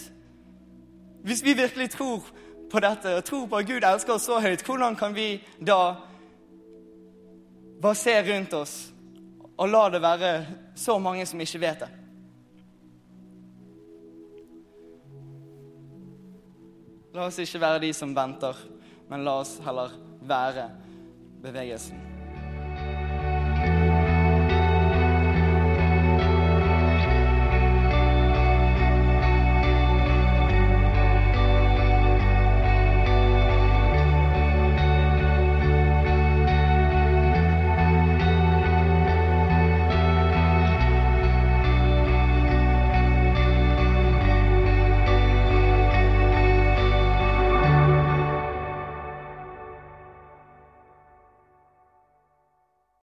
Hvis 1.23 1.45
vi 1.45 1.53
virkelig 1.55 1.91
tror 1.91 2.23
på 2.71 2.81
dette 2.81 3.17
og 3.17 3.25
tror 3.25 3.47
på 3.47 3.57
at 3.57 3.67
Gud 3.67 3.85
elsker 3.85 4.15
oss 4.15 4.27
så 4.27 4.41
høyt, 4.41 4.65
hvordan 4.67 4.97
kan 4.97 5.15
vi 5.15 5.37
da 5.61 5.95
bare 7.83 7.95
se 7.95 8.15
rundt 8.33 8.55
oss 8.55 8.77
og 9.59 9.69
la 9.69 9.89
det 9.93 10.03
være 10.03 10.47
så 10.75 10.99
mange 10.99 11.27
som 11.27 11.41
ikke 11.41 11.61
vet 11.61 11.85
det? 11.85 12.02
La 17.13 17.27
oss 17.29 17.41
ikke 17.43 17.61
være 17.61 17.83
de 17.85 17.91
som 17.97 18.15
venter, 18.17 18.57
men 19.11 19.27
la 19.27 19.37
oss 19.43 19.59
heller 19.65 19.93
være 20.25 20.71
bevegelsen. 21.43 22.12